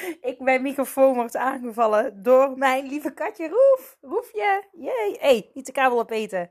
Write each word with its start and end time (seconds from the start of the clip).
ik, 0.30 0.36
mijn 0.38 0.62
microfoon 0.62 1.14
wordt 1.14 1.36
aangevallen 1.36 2.22
door 2.22 2.58
mijn 2.58 2.86
lieve 2.86 3.12
katje 3.14 3.48
Roef. 3.48 3.96
Roefje, 4.00 4.64
jee. 4.72 5.16
hey, 5.20 5.50
niet 5.54 5.66
de 5.66 5.72
kabel 5.72 5.98
opeten. 5.98 6.50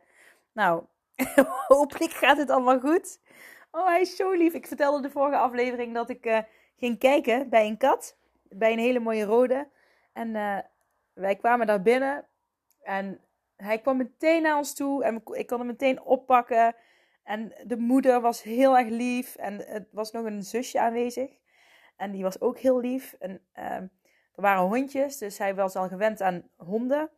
Nou, 0.53 0.83
hopelijk 1.67 2.11
gaat 2.11 2.37
het 2.37 2.49
allemaal 2.49 2.79
goed. 2.79 3.19
Oh, 3.71 3.87
hij 3.87 4.01
is 4.01 4.15
zo 4.15 4.31
lief. 4.31 4.53
Ik 4.53 4.67
vertelde 4.67 5.01
de 5.01 5.09
vorige 5.09 5.37
aflevering 5.37 5.93
dat 5.93 6.09
ik 6.09 6.25
uh, 6.25 6.39
ging 6.75 6.99
kijken 6.99 7.49
bij 7.49 7.67
een 7.67 7.77
kat. 7.77 8.17
Bij 8.49 8.71
een 8.71 8.79
hele 8.79 8.99
mooie 8.99 9.25
rode. 9.25 9.67
En 10.13 10.35
uh, 10.35 10.57
wij 11.13 11.35
kwamen 11.35 11.67
daar 11.67 11.81
binnen. 11.81 12.27
En 12.81 13.19
hij 13.55 13.79
kwam 13.79 13.97
meteen 13.97 14.41
naar 14.41 14.57
ons 14.57 14.73
toe. 14.73 15.03
En 15.03 15.23
ik 15.31 15.47
kon 15.47 15.57
hem 15.57 15.67
meteen 15.67 16.01
oppakken. 16.01 16.75
En 17.23 17.53
de 17.63 17.77
moeder 17.77 18.21
was 18.21 18.43
heel 18.43 18.77
erg 18.77 18.89
lief. 18.89 19.35
En 19.35 19.65
het 19.67 19.87
was 19.91 20.11
nog 20.11 20.25
een 20.25 20.43
zusje 20.43 20.79
aanwezig. 20.79 21.31
En 21.95 22.11
die 22.11 22.23
was 22.23 22.41
ook 22.41 22.57
heel 22.57 22.79
lief. 22.79 23.15
En 23.19 23.41
uh, 23.55 23.71
er 24.35 24.41
waren 24.41 24.63
hondjes, 24.63 25.17
dus 25.17 25.37
hij 25.37 25.55
was 25.55 25.75
al 25.75 25.87
gewend 25.87 26.21
aan 26.21 26.49
honden. 26.55 27.09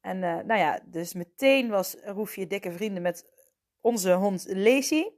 En 0.00 0.16
uh, 0.16 0.38
nou 0.38 0.60
ja, 0.60 0.80
dus 0.84 1.12
meteen 1.12 1.68
was 1.68 1.96
Roefje 2.04 2.46
dikke 2.46 2.72
vrienden 2.72 3.02
met 3.02 3.30
onze 3.80 4.12
hond 4.12 4.46
Lacey. 4.48 5.12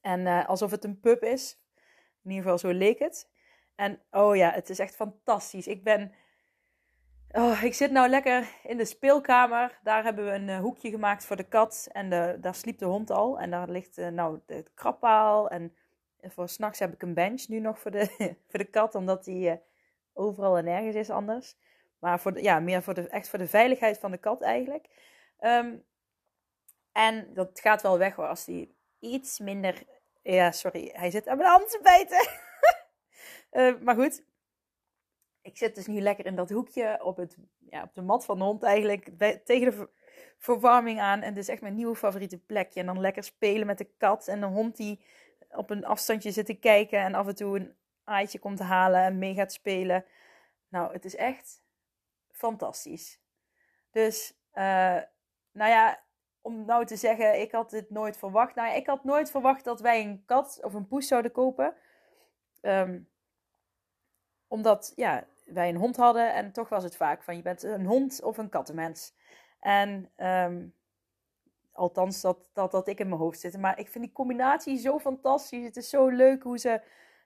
En 0.00 0.20
uh, 0.20 0.48
alsof 0.48 0.70
het 0.70 0.84
een 0.84 1.00
pup 1.00 1.22
is. 1.22 1.60
In 2.22 2.30
ieder 2.30 2.42
geval, 2.42 2.58
zo 2.58 2.78
leek 2.78 2.98
het. 2.98 3.30
En 3.74 4.02
oh 4.10 4.36
ja, 4.36 4.50
het 4.50 4.70
is 4.70 4.78
echt 4.78 4.96
fantastisch. 4.96 5.66
Ik 5.66 5.84
ben. 5.84 6.12
Oh, 7.30 7.62
ik 7.62 7.74
zit 7.74 7.90
nou 7.90 8.08
lekker 8.08 8.48
in 8.62 8.76
de 8.76 8.84
speelkamer. 8.84 9.78
Daar 9.82 10.04
hebben 10.04 10.24
we 10.24 10.30
een 10.30 10.48
uh, 10.48 10.58
hoekje 10.58 10.90
gemaakt 10.90 11.24
voor 11.24 11.36
de 11.36 11.48
kat. 11.48 11.88
En 11.92 12.10
de, 12.10 12.36
daar 12.40 12.54
sliep 12.54 12.78
de 12.78 12.84
hond 12.84 13.10
al. 13.10 13.40
En 13.40 13.50
daar 13.50 13.68
ligt 13.68 13.96
nou 13.96 14.40
de 14.46 14.64
krabpaal 14.74 15.50
en 15.50 15.76
voor 16.22 16.48
s'nachts 16.48 16.78
heb 16.78 16.92
ik 16.92 17.02
een 17.02 17.14
bench 17.14 17.48
nu 17.48 17.60
nog 17.60 17.78
voor 17.78 17.90
de, 17.90 18.06
voor 18.48 18.58
de 18.58 18.70
kat, 18.70 18.94
omdat 18.94 19.24
die 19.24 19.50
uh, 19.50 19.56
overal 20.12 20.56
en 20.56 20.64
nergens 20.64 20.94
is 20.96 21.10
anders. 21.10 21.56
Maar 21.98 22.20
voor 22.20 22.32
de, 22.32 22.42
ja, 22.42 22.60
meer 22.60 22.82
voor 22.82 22.94
de, 22.94 23.08
echt 23.08 23.28
voor 23.28 23.38
de 23.38 23.48
veiligheid 23.48 23.98
van 23.98 24.10
de 24.10 24.18
kat 24.18 24.42
eigenlijk. 24.42 24.88
Um, 25.40 25.84
en 26.92 27.34
dat 27.34 27.60
gaat 27.60 27.82
wel 27.82 27.98
weg 27.98 28.14
hoor, 28.14 28.28
als 28.28 28.44
die 28.44 28.76
iets 28.98 29.38
minder... 29.38 29.82
Ja, 30.22 30.52
sorry, 30.52 30.90
hij 30.92 31.10
zit 31.10 31.28
aan 31.28 31.36
mijn 31.36 31.48
hand 31.48 31.70
te 31.70 31.80
bijten. 31.82 32.28
uh, 33.52 33.80
maar 33.84 33.94
goed, 33.94 34.24
ik 35.42 35.56
zit 35.56 35.74
dus 35.74 35.86
nu 35.86 36.00
lekker 36.00 36.26
in 36.26 36.36
dat 36.36 36.50
hoekje 36.50 37.04
op, 37.04 37.16
het, 37.16 37.36
ja, 37.70 37.82
op 37.82 37.94
de 37.94 38.02
mat 38.02 38.24
van 38.24 38.38
de 38.38 38.44
hond 38.44 38.62
eigenlijk, 38.62 39.16
bij, 39.16 39.36
tegen 39.44 39.70
de 39.70 39.88
verwarming 40.38 41.00
aan. 41.00 41.20
En 41.20 41.28
het 41.28 41.38
is 41.38 41.48
echt 41.48 41.60
mijn 41.60 41.74
nieuwe 41.74 41.96
favoriete 41.96 42.38
plekje. 42.38 42.80
En 42.80 42.86
dan 42.86 43.00
lekker 43.00 43.24
spelen 43.24 43.66
met 43.66 43.78
de 43.78 43.90
kat 43.98 44.28
en 44.28 44.40
de 44.40 44.46
hond 44.46 44.76
die 44.76 45.04
op 45.56 45.70
een 45.70 45.84
afstandje 45.84 46.30
zitten 46.30 46.58
kijken 46.58 46.98
en 46.98 47.14
af 47.14 47.26
en 47.26 47.34
toe 47.34 47.58
een 47.58 47.76
aaitje 48.04 48.38
komt 48.38 48.58
halen 48.58 49.02
en 49.02 49.18
mee 49.18 49.34
gaat 49.34 49.52
spelen. 49.52 50.04
Nou, 50.68 50.92
het 50.92 51.04
is 51.04 51.16
echt 51.16 51.62
fantastisch. 52.30 53.20
Dus, 53.90 54.34
uh, 54.54 55.00
nou 55.52 55.70
ja, 55.70 56.02
om 56.40 56.64
nou 56.64 56.84
te 56.84 56.96
zeggen, 56.96 57.40
ik 57.40 57.52
had 57.52 57.70
dit 57.70 57.90
nooit 57.90 58.16
verwacht. 58.16 58.54
Nou, 58.54 58.74
ik 58.76 58.86
had 58.86 59.04
nooit 59.04 59.30
verwacht 59.30 59.64
dat 59.64 59.80
wij 59.80 60.04
een 60.04 60.22
kat 60.26 60.60
of 60.62 60.74
een 60.74 60.86
poes 60.86 61.06
zouden 61.06 61.32
kopen. 61.32 61.74
Um, 62.60 63.10
omdat, 64.48 64.92
ja, 64.96 65.26
wij 65.44 65.68
een 65.68 65.76
hond 65.76 65.96
hadden 65.96 66.34
en 66.34 66.52
toch 66.52 66.68
was 66.68 66.84
het 66.84 66.96
vaak 66.96 67.22
van 67.22 67.36
je 67.36 67.42
bent 67.42 67.62
een 67.62 67.86
hond 67.86 68.22
of 68.22 68.38
een 68.38 68.48
kattenmens. 68.48 69.14
En 69.60 70.10
um, 70.16 70.74
Althans, 71.72 72.20
dat, 72.20 72.50
dat 72.52 72.70
dat 72.70 72.88
ik 72.88 73.00
in 73.00 73.08
mijn 73.08 73.20
hoofd 73.20 73.40
zit. 73.40 73.58
Maar 73.58 73.78
ik 73.78 73.88
vind 73.88 74.04
die 74.04 74.12
combinatie 74.12 74.78
zo 74.78 74.98
fantastisch. 74.98 75.64
Het 75.64 75.76
is 75.76 75.88
zo 75.88 76.08
leuk 76.08 76.42
hoe 76.42 76.58
ze 76.58 76.80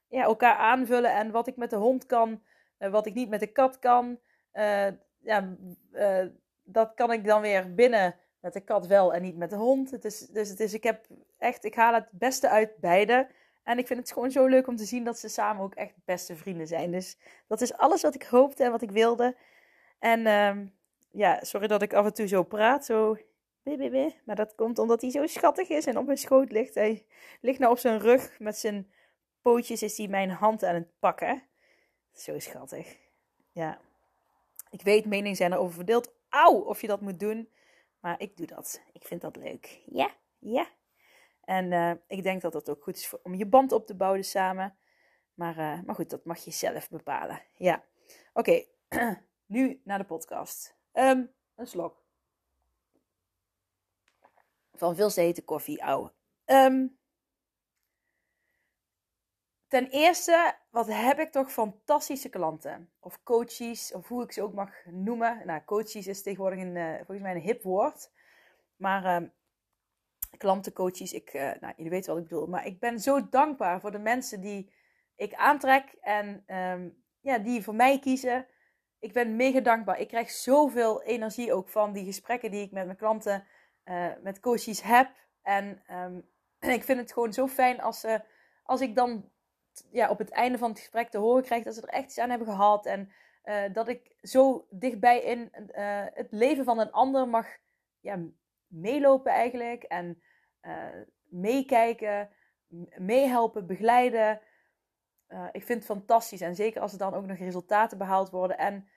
ja, 0.08 0.22
elkaar 0.22 0.56
aanvullen. 0.56 1.12
En 1.12 1.30
wat 1.30 1.46
ik 1.46 1.56
met 1.56 1.70
de 1.70 1.76
hond 1.76 2.06
kan, 2.06 2.42
uh, 2.78 2.90
wat 2.90 3.06
ik 3.06 3.14
niet 3.14 3.28
met 3.28 3.40
de 3.40 3.46
kat 3.46 3.78
kan. 3.78 4.18
Uh, 4.54 4.86
ja, 5.18 5.56
uh, 5.92 6.26
dat 6.64 6.94
kan 6.94 7.12
ik 7.12 7.24
dan 7.24 7.40
weer 7.40 7.74
binnen 7.74 8.14
met 8.40 8.52
de 8.52 8.60
kat 8.60 8.86
wel 8.86 9.14
en 9.14 9.22
niet 9.22 9.36
met 9.36 9.50
de 9.50 9.56
hond. 9.56 9.90
Het 9.90 10.04
is, 10.04 10.18
dus 10.18 10.48
het 10.48 10.60
is, 10.60 10.74
ik 10.74 10.82
heb 10.82 11.06
echt, 11.38 11.64
ik 11.64 11.74
haal 11.74 11.94
het 11.94 12.08
beste 12.10 12.48
uit 12.48 12.76
beide. 12.76 13.28
En 13.62 13.78
ik 13.78 13.86
vind 13.86 13.98
het 13.98 14.12
gewoon 14.12 14.30
zo 14.30 14.46
leuk 14.46 14.66
om 14.66 14.76
te 14.76 14.84
zien 14.84 15.04
dat 15.04 15.18
ze 15.18 15.28
samen 15.28 15.62
ook 15.62 15.74
echt 15.74 15.94
beste 16.04 16.36
vrienden 16.36 16.66
zijn. 16.66 16.90
Dus 16.90 17.18
dat 17.46 17.60
is 17.60 17.74
alles 17.74 18.02
wat 18.02 18.14
ik 18.14 18.22
hoopte 18.22 18.64
en 18.64 18.70
wat 18.70 18.82
ik 18.82 18.90
wilde. 18.90 19.36
En 19.98 20.20
uh, 20.20 20.66
ja, 21.10 21.38
sorry 21.44 21.66
dat 21.66 21.82
ik 21.82 21.94
af 21.94 22.04
en 22.04 22.14
toe 22.14 22.26
zo 22.26 22.42
praat. 22.42 22.84
Zo 22.84 23.16
maar 24.24 24.36
dat 24.36 24.54
komt 24.54 24.78
omdat 24.78 25.00
hij 25.00 25.10
zo 25.10 25.26
schattig 25.26 25.68
is 25.68 25.86
en 25.86 25.98
op 25.98 26.06
mijn 26.06 26.18
schoot 26.18 26.52
ligt. 26.52 26.74
Hij 26.74 27.06
ligt 27.40 27.58
nou 27.58 27.72
op 27.72 27.78
zijn 27.78 27.98
rug 27.98 28.38
met 28.38 28.56
zijn 28.56 28.92
pootjes 29.40 29.82
is 29.82 29.96
hij 29.96 30.08
mijn 30.08 30.30
hand 30.30 30.64
aan 30.64 30.74
het 30.74 30.98
pakken. 30.98 31.42
Zo 32.12 32.38
schattig. 32.38 32.96
Ja. 33.52 33.80
Ik 34.70 34.82
weet, 34.82 35.04
meningen 35.04 35.36
zijn 35.36 35.52
erover 35.52 35.74
verdeeld. 35.74 36.12
Auw, 36.28 36.60
of 36.60 36.80
je 36.80 36.86
dat 36.86 37.00
moet 37.00 37.20
doen. 37.20 37.52
Maar 38.00 38.20
ik 38.20 38.36
doe 38.36 38.46
dat. 38.46 38.82
Ik 38.92 39.04
vind 39.04 39.20
dat 39.20 39.36
leuk. 39.36 39.82
Ja, 39.86 40.14
ja. 40.38 40.66
En 41.40 41.72
uh, 41.72 41.92
ik 42.06 42.22
denk 42.22 42.42
dat 42.42 42.52
dat 42.52 42.70
ook 42.70 42.82
goed 42.82 42.96
is 42.96 43.06
voor, 43.06 43.20
om 43.22 43.34
je 43.34 43.46
band 43.46 43.72
op 43.72 43.86
te 43.86 43.96
bouwen 43.96 44.24
samen. 44.24 44.76
Maar, 45.34 45.58
uh, 45.58 45.82
maar 45.82 45.94
goed, 45.94 46.10
dat 46.10 46.24
mag 46.24 46.44
je 46.44 46.50
zelf 46.50 46.88
bepalen. 46.88 47.42
Ja. 47.54 47.84
Oké, 48.32 48.64
nu 49.46 49.80
naar 49.84 49.98
de 49.98 50.04
podcast. 50.04 50.76
Um, 50.92 51.32
een 51.54 51.66
slok 51.66 52.05
van 54.78 54.96
veel 54.96 55.10
te 55.10 55.20
hete 55.20 55.44
koffie, 55.44 55.84
ouwe. 55.84 56.12
Um, 56.46 56.98
ten 59.68 59.88
eerste, 59.88 60.54
wat 60.70 60.86
heb 60.86 61.18
ik 61.18 61.32
toch 61.32 61.52
fantastische 61.52 62.28
klanten. 62.28 62.90
Of 63.00 63.22
coaches, 63.22 63.92
of 63.92 64.08
hoe 64.08 64.22
ik 64.22 64.32
ze 64.32 64.42
ook 64.42 64.54
mag 64.54 64.70
noemen. 64.84 65.42
Nou, 65.44 65.64
coaches 65.64 66.06
is 66.06 66.22
tegenwoordig 66.22 66.60
een, 66.60 66.76
uh, 66.76 66.94
volgens 66.96 67.20
mij 67.20 67.34
een 67.34 67.40
hip 67.40 67.62
woord. 67.62 68.10
Maar 68.76 69.16
um, 69.16 69.32
klantencoaches, 70.38 71.12
ik, 71.12 71.34
uh, 71.34 71.52
nou, 71.60 71.72
jullie 71.76 71.90
weten 71.90 72.14
wat 72.14 72.22
ik 72.22 72.28
bedoel. 72.28 72.46
Maar 72.46 72.66
ik 72.66 72.80
ben 72.80 73.00
zo 73.00 73.28
dankbaar 73.28 73.80
voor 73.80 73.90
de 73.90 73.98
mensen 73.98 74.40
die 74.40 74.72
ik 75.16 75.34
aantrek 75.34 75.96
en 76.00 76.44
um, 76.46 77.04
ja, 77.20 77.38
die 77.38 77.62
voor 77.62 77.74
mij 77.74 77.98
kiezen. 77.98 78.46
Ik 78.98 79.12
ben 79.12 79.36
mega 79.36 79.60
dankbaar. 79.60 80.00
Ik 80.00 80.08
krijg 80.08 80.30
zoveel 80.30 81.02
energie 81.02 81.52
ook 81.52 81.68
van 81.68 81.92
die 81.92 82.04
gesprekken 82.04 82.50
die 82.50 82.62
ik 82.62 82.72
met 82.72 82.84
mijn 82.84 82.96
klanten 82.96 83.46
uh, 83.88 84.08
met 84.22 84.40
coaches 84.40 84.82
heb. 84.82 85.10
En 85.42 85.82
um, 85.90 86.28
ik 86.78 86.84
vind 86.84 86.98
het 86.98 87.12
gewoon 87.12 87.32
zo 87.32 87.46
fijn 87.46 87.80
als, 87.80 88.04
als 88.62 88.80
ik 88.80 88.94
dan 88.94 89.30
ja, 89.90 90.10
op 90.10 90.18
het 90.18 90.30
einde 90.30 90.58
van 90.58 90.70
het 90.70 90.78
gesprek 90.78 91.08
te 91.08 91.18
horen 91.18 91.42
krijg 91.42 91.64
dat 91.64 91.74
ze 91.74 91.82
er 91.82 91.88
echt 91.88 92.04
iets 92.04 92.18
aan 92.18 92.30
hebben 92.30 92.48
gehad. 92.48 92.86
En 92.86 93.12
uh, 93.44 93.62
dat 93.72 93.88
ik 93.88 94.14
zo 94.20 94.66
dichtbij 94.70 95.20
in 95.20 95.48
het 96.14 96.26
leven 96.30 96.64
van 96.64 96.78
een 96.78 96.92
ander 96.92 97.28
mag 97.28 97.46
ja, 98.00 98.18
meelopen 98.66 99.32
eigenlijk. 99.32 99.82
En 99.82 100.22
meekijken, 101.24 102.30
meehelpen, 102.96 103.66
begeleiden. 103.66 104.40
ik 105.52 105.64
vind 105.64 105.78
het 105.78 105.84
fantastisch. 105.84 106.40
En 106.40 106.54
zeker 106.54 106.80
als 106.80 106.92
er 106.92 106.98
dan 106.98 107.14
ook 107.14 107.26
nog 107.26 107.38
resultaten 107.38 107.98
behaald 107.98 108.30
worden. 108.30 108.58
En 108.58 108.88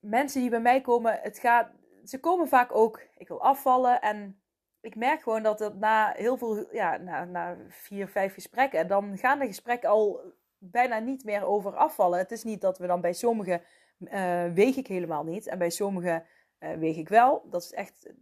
mensen 0.00 0.40
die 0.40 0.50
bij 0.50 0.60
mij 0.60 0.80
komen, 0.80 1.18
het 1.22 1.38
gaat, 1.38 1.72
ze 2.04 2.20
komen 2.20 2.48
vaak 2.48 2.74
ook, 2.74 3.00
ik 3.16 3.28
wil 3.28 3.42
afvallen. 3.42 4.00
En 4.00 4.40
ik 4.80 4.96
merk 4.96 5.22
gewoon 5.22 5.42
dat 5.42 5.58
het 5.58 5.78
na 5.78 6.12
heel 6.16 6.36
veel, 6.36 6.74
ja, 6.74 6.96
na, 6.96 7.24
na 7.24 7.56
vier, 7.68 8.08
vijf 8.08 8.34
gesprekken, 8.34 8.88
dan 8.88 9.18
gaan 9.18 9.38
de 9.38 9.46
gesprekken 9.46 9.88
al 9.88 10.20
bijna 10.58 10.98
niet 10.98 11.24
meer 11.24 11.44
over 11.44 11.76
afvallen. 11.76 12.18
Het 12.18 12.30
is 12.30 12.44
niet 12.44 12.60
dat 12.60 12.78
we 12.78 12.86
dan 12.86 13.00
bij 13.00 13.12
sommigen 13.12 13.62
uh, 13.98 14.44
weeg 14.54 14.76
ik 14.76 14.86
helemaal 14.86 15.24
niet. 15.24 15.46
En 15.46 15.58
bij 15.58 15.70
sommigen 15.70 16.24
uh, 16.60 16.72
weeg 16.72 16.96
ik 16.96 17.08
wel. 17.08 17.42
Dat 17.50 17.62
is 17.62 17.72
echt 17.72 18.12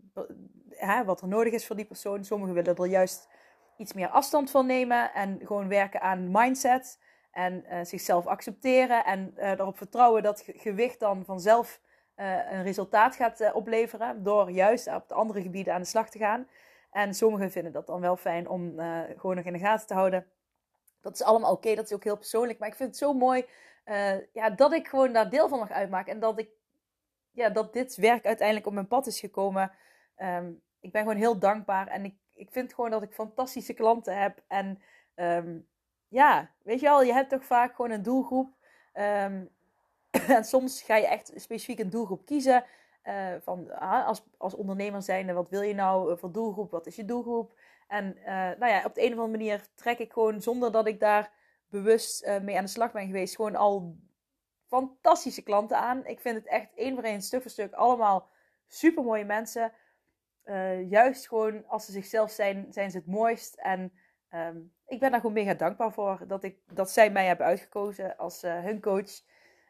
wat 1.04 1.20
er 1.20 1.28
nodig 1.28 1.52
is 1.52 1.66
voor 1.66 1.76
die 1.76 1.84
persoon. 1.84 2.24
Sommigen 2.24 2.54
willen 2.54 2.76
er 2.76 2.86
juist 2.86 3.28
iets 3.76 3.92
meer 3.92 4.08
afstand 4.08 4.50
van 4.50 4.66
nemen 4.66 5.14
en 5.14 5.40
gewoon 5.44 5.68
werken 5.68 6.00
aan 6.00 6.30
mindset 6.30 7.00
en 7.30 7.86
zichzelf 7.86 8.26
accepteren 8.26 9.04
en 9.04 9.32
erop 9.36 9.76
vertrouwen 9.76 10.22
dat 10.22 10.42
gewicht 10.46 11.00
dan 11.00 11.24
vanzelf 11.24 11.80
een 12.50 12.62
resultaat 12.62 13.16
gaat 13.16 13.52
opleveren. 13.52 14.22
Door 14.22 14.50
juist 14.50 14.86
op 14.86 15.08
de 15.08 15.14
andere 15.14 15.42
gebieden 15.42 15.74
aan 15.74 15.80
de 15.80 15.86
slag 15.86 16.10
te 16.10 16.18
gaan. 16.18 16.48
En 16.90 17.14
sommigen 17.14 17.50
vinden 17.50 17.72
dat 17.72 17.86
dan 17.86 18.00
wel 18.00 18.16
fijn 18.16 18.48
om 18.48 18.74
gewoon 19.16 19.36
nog 19.36 19.44
in 19.44 19.52
de 19.52 19.58
gaten 19.58 19.86
te 19.86 19.94
houden. 19.94 20.26
Dat 21.00 21.14
is 21.14 21.22
allemaal 21.22 21.52
oké, 21.52 21.74
dat 21.74 21.84
is 21.84 21.92
ook 21.92 22.04
heel 22.04 22.16
persoonlijk. 22.16 22.58
Maar 22.58 22.68
ik 22.68 22.74
vind 22.74 22.88
het 22.88 22.98
zo 22.98 23.12
mooi 23.12 23.44
ja, 24.32 24.50
dat 24.50 24.72
ik 24.72 24.88
gewoon 24.88 25.12
daar 25.12 25.30
deel 25.30 25.48
van 25.48 25.58
mag 25.58 25.70
uitmaken. 25.70 26.12
En 26.12 26.20
dat, 26.20 26.38
ik, 26.38 26.48
ja, 27.30 27.48
dat 27.48 27.72
dit 27.72 27.96
werk 27.96 28.26
uiteindelijk 28.26 28.66
op 28.66 28.72
mijn 28.72 28.88
pad 28.88 29.06
is 29.06 29.20
gekomen. 29.20 29.72
Ehm, 30.16 30.50
ik 30.80 30.92
ben 30.92 31.02
gewoon 31.02 31.16
heel 31.16 31.38
dankbaar. 31.38 31.86
En 31.86 32.04
ik, 32.04 32.14
ik 32.34 32.50
vind 32.50 32.74
gewoon 32.74 32.90
dat 32.90 33.02
ik 33.02 33.12
fantastische 33.12 33.72
klanten 33.72 34.20
heb. 34.20 34.42
En 34.46 34.82
um, 35.14 35.66
ja, 36.08 36.50
weet 36.62 36.80
je 36.80 36.86
wel, 36.86 37.02
je 37.02 37.12
hebt 37.12 37.30
toch 37.30 37.44
vaak 37.44 37.74
gewoon 37.74 37.90
een 37.90 38.02
doelgroep. 38.02 38.54
Um, 38.94 39.48
en 40.36 40.44
soms 40.44 40.82
ga 40.82 40.96
je 40.96 41.06
echt 41.06 41.32
specifiek 41.36 41.78
een 41.78 41.90
doelgroep 41.90 42.26
kiezen. 42.26 42.64
Uh, 43.04 43.34
van, 43.40 43.66
uh, 43.68 44.06
als, 44.06 44.22
als 44.38 44.54
ondernemer 44.54 45.02
zijnde, 45.02 45.32
wat 45.32 45.48
wil 45.48 45.62
je 45.62 45.74
nou 45.74 46.18
voor 46.18 46.32
doelgroep? 46.32 46.70
Wat 46.70 46.86
is 46.86 46.96
je 46.96 47.04
doelgroep? 47.04 47.58
En 47.86 48.16
uh, 48.18 48.26
nou 48.26 48.66
ja, 48.66 48.82
op 48.84 48.94
de 48.94 49.00
een 49.00 49.12
of 49.12 49.18
andere 49.18 49.38
manier 49.38 49.66
trek 49.74 49.98
ik 49.98 50.12
gewoon, 50.12 50.42
zonder 50.42 50.72
dat 50.72 50.86
ik 50.86 51.00
daar 51.00 51.30
bewust 51.70 52.26
mee 52.42 52.56
aan 52.56 52.64
de 52.64 52.70
slag 52.70 52.92
ben 52.92 53.06
geweest, 53.06 53.36
gewoon 53.36 53.56
al 53.56 53.96
fantastische 54.66 55.42
klanten 55.42 55.78
aan. 55.78 56.06
Ik 56.06 56.20
vind 56.20 56.36
het 56.36 56.46
echt 56.46 56.68
één 56.74 56.94
voor 56.94 57.04
één, 57.04 57.22
stuk 57.22 57.42
voor 57.42 57.50
stuk, 57.50 57.72
allemaal 57.72 58.28
super 58.66 59.04
mooie 59.04 59.24
mensen. 59.24 59.72
Juist 60.88 61.28
gewoon 61.28 61.66
als 61.66 61.84
ze 61.84 61.92
zichzelf 61.92 62.30
zijn, 62.30 62.66
zijn 62.70 62.90
ze 62.90 62.96
het 62.96 63.06
mooist. 63.06 63.54
En 63.54 63.92
um, 64.30 64.72
ik 64.86 65.00
ben 65.00 65.10
daar 65.10 65.20
gewoon 65.20 65.34
mega 65.34 65.54
dankbaar 65.54 65.92
voor 65.92 66.24
dat, 66.26 66.44
ik, 66.44 66.58
dat 66.72 66.90
zij 66.90 67.10
mij 67.10 67.26
hebben 67.26 67.46
uitgekozen 67.46 68.16
als 68.16 68.42
hun 68.42 68.80
coach. 68.80 69.22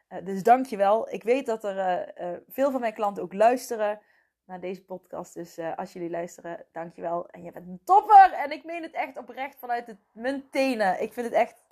Uh, 0.08 0.24
dus 0.24 0.42
dank 0.42 0.66
je 0.66 0.76
wel. 0.76 1.12
Ik 1.12 1.22
weet 1.22 1.46
dat 1.46 1.64
er 1.64 2.12
veel 2.48 2.70
van 2.70 2.80
mijn 2.80 2.94
klanten 2.94 3.22
ook 3.22 3.32
luisteren 3.32 4.00
naar 4.44 4.60
deze 4.60 4.84
podcast. 4.84 5.34
Dus 5.34 5.58
als 5.76 5.92
jullie 5.92 6.10
luisteren, 6.10 6.64
dank 6.72 6.94
je 6.94 7.00
wel. 7.00 7.28
En 7.28 7.42
je 7.42 7.52
bent 7.52 7.66
een 7.66 7.80
topper. 7.84 8.32
En 8.32 8.50
ik 8.50 8.64
meen 8.64 8.82
het 8.82 8.94
echt 8.94 9.16
oprecht 9.16 9.58
vanuit 9.58 9.86
het, 9.86 9.98
mijn 10.12 10.50
tenen. 10.50 11.02
Ik 11.02 11.12
vind 11.12 11.26
het 11.26 11.34
echt, 11.34 11.64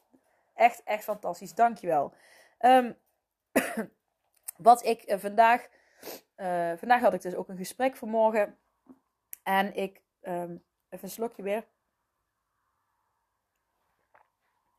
echt, 0.54 0.82
echt 0.82 1.04
fantastisch. 1.04 1.54
Dank 1.54 1.78
je 1.78 1.86
wel. 1.86 2.14
Um, 2.60 2.96
wat 4.56 4.84
ik 4.84 5.04
vandaag... 5.06 5.68
vandaag 6.78 7.00
had 7.00 7.14
ik 7.14 7.22
dus 7.22 7.34
ook 7.34 7.48
een 7.48 7.56
gesprek 7.56 7.96
vanmorgen 7.96 8.58
en 9.46 9.74
ik, 9.74 10.02
um, 10.22 10.64
even 10.88 11.04
een 11.04 11.10
slokje 11.10 11.42
weer. 11.42 11.66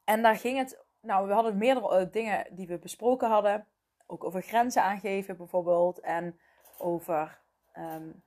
En 0.03 0.21
daar 0.21 0.35
ging 0.35 0.57
het, 0.57 0.85
nou, 1.01 1.27
we 1.27 1.33
hadden 1.33 1.57
meerdere 1.57 2.01
uh, 2.01 2.11
dingen 2.11 2.55
die 2.55 2.67
we 2.67 2.77
besproken 2.77 3.29
hadden. 3.29 3.67
Ook 4.05 4.23
over 4.23 4.41
grenzen 4.41 4.83
aangeven 4.83 5.37
bijvoorbeeld. 5.37 5.99
En 5.99 6.39
over 6.77 7.41
um, 7.77 8.23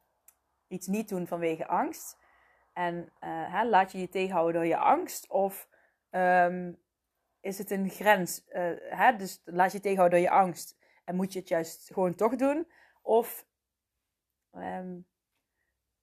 iets 0.69 0.87
niet 0.87 1.09
doen 1.09 1.27
vanwege 1.27 1.67
angst. 1.67 2.19
En 2.73 2.97
uh, 2.97 3.55
hè, 3.55 3.65
laat 3.65 3.93
je 3.93 3.99
je 3.99 4.09
tegenhouden 4.09 4.55
door 4.55 4.71
je 4.71 4.77
angst? 4.77 5.29
Of 5.29 5.69
um, 6.11 6.79
is 7.41 7.59
het 7.59 7.71
een 7.71 7.91
grens? 7.91 8.45
Uh, 8.49 8.71
hè? 8.77 9.17
Dus 9.17 9.43
laat 9.45 9.73
je 9.73 9.81
tegenhouden 9.81 10.21
door 10.21 10.29
je 10.29 10.35
angst. 10.35 10.79
En 11.05 11.17
moet 11.17 11.33
je 11.33 11.39
het 11.39 11.49
juist 11.49 11.91
gewoon 11.93 12.15
toch 12.15 12.37
doen? 12.37 12.71
Of 13.03 13.47
um, 14.53 15.07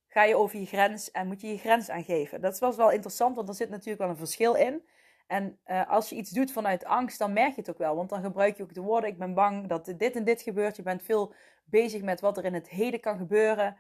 ga 0.08 0.24
je 0.24 0.36
over 0.36 0.60
je 0.60 0.66
grens 0.66 1.12
en 1.12 1.28
moet 1.28 1.42
je 1.42 1.48
je 1.48 1.58
grens 1.58 1.90
aangeven. 1.90 2.42
Dat 2.42 2.60
was 2.60 2.76
wel 2.76 2.92
interessant, 2.92 3.36
want 3.36 3.50
er 3.50 3.56
zit 3.56 3.70
natuurlijk 3.70 4.00
wel 4.00 4.10
een 4.10 4.18
verschil 4.18 4.54
in. 4.54 4.88
En 5.28 5.60
uh, 5.68 5.90
als 5.90 6.10
je 6.10 6.16
iets 6.16 6.30
doet 6.30 6.52
vanuit 6.52 6.86
angst, 6.86 7.20
dan 7.20 7.34
merk 7.34 7.56
je 7.56 7.62
het 7.62 7.70
ook 7.70 7.78
wel. 7.78 7.96
Want 7.96 8.10
dan 8.10 8.22
gebruik 8.22 8.58
je 8.58 8.64
ook 8.64 8.74
de 8.74 8.82
woorden: 8.82 9.10
ik 9.10 9.18
ben 9.18 9.34
bang 9.34 9.68
dat 9.68 9.94
dit 9.98 10.16
en 10.16 10.24
dit 10.24 10.42
gebeurt. 10.42 10.76
Je 10.76 10.82
bent 10.82 11.04
veel 11.04 11.34
bezig 11.66 12.02
met 12.02 12.22
wat 12.22 12.38
er 12.38 12.46
in 12.46 12.54
het 12.54 12.70
heden 12.70 13.00
kan 13.00 13.18
gebeuren. 13.18 13.78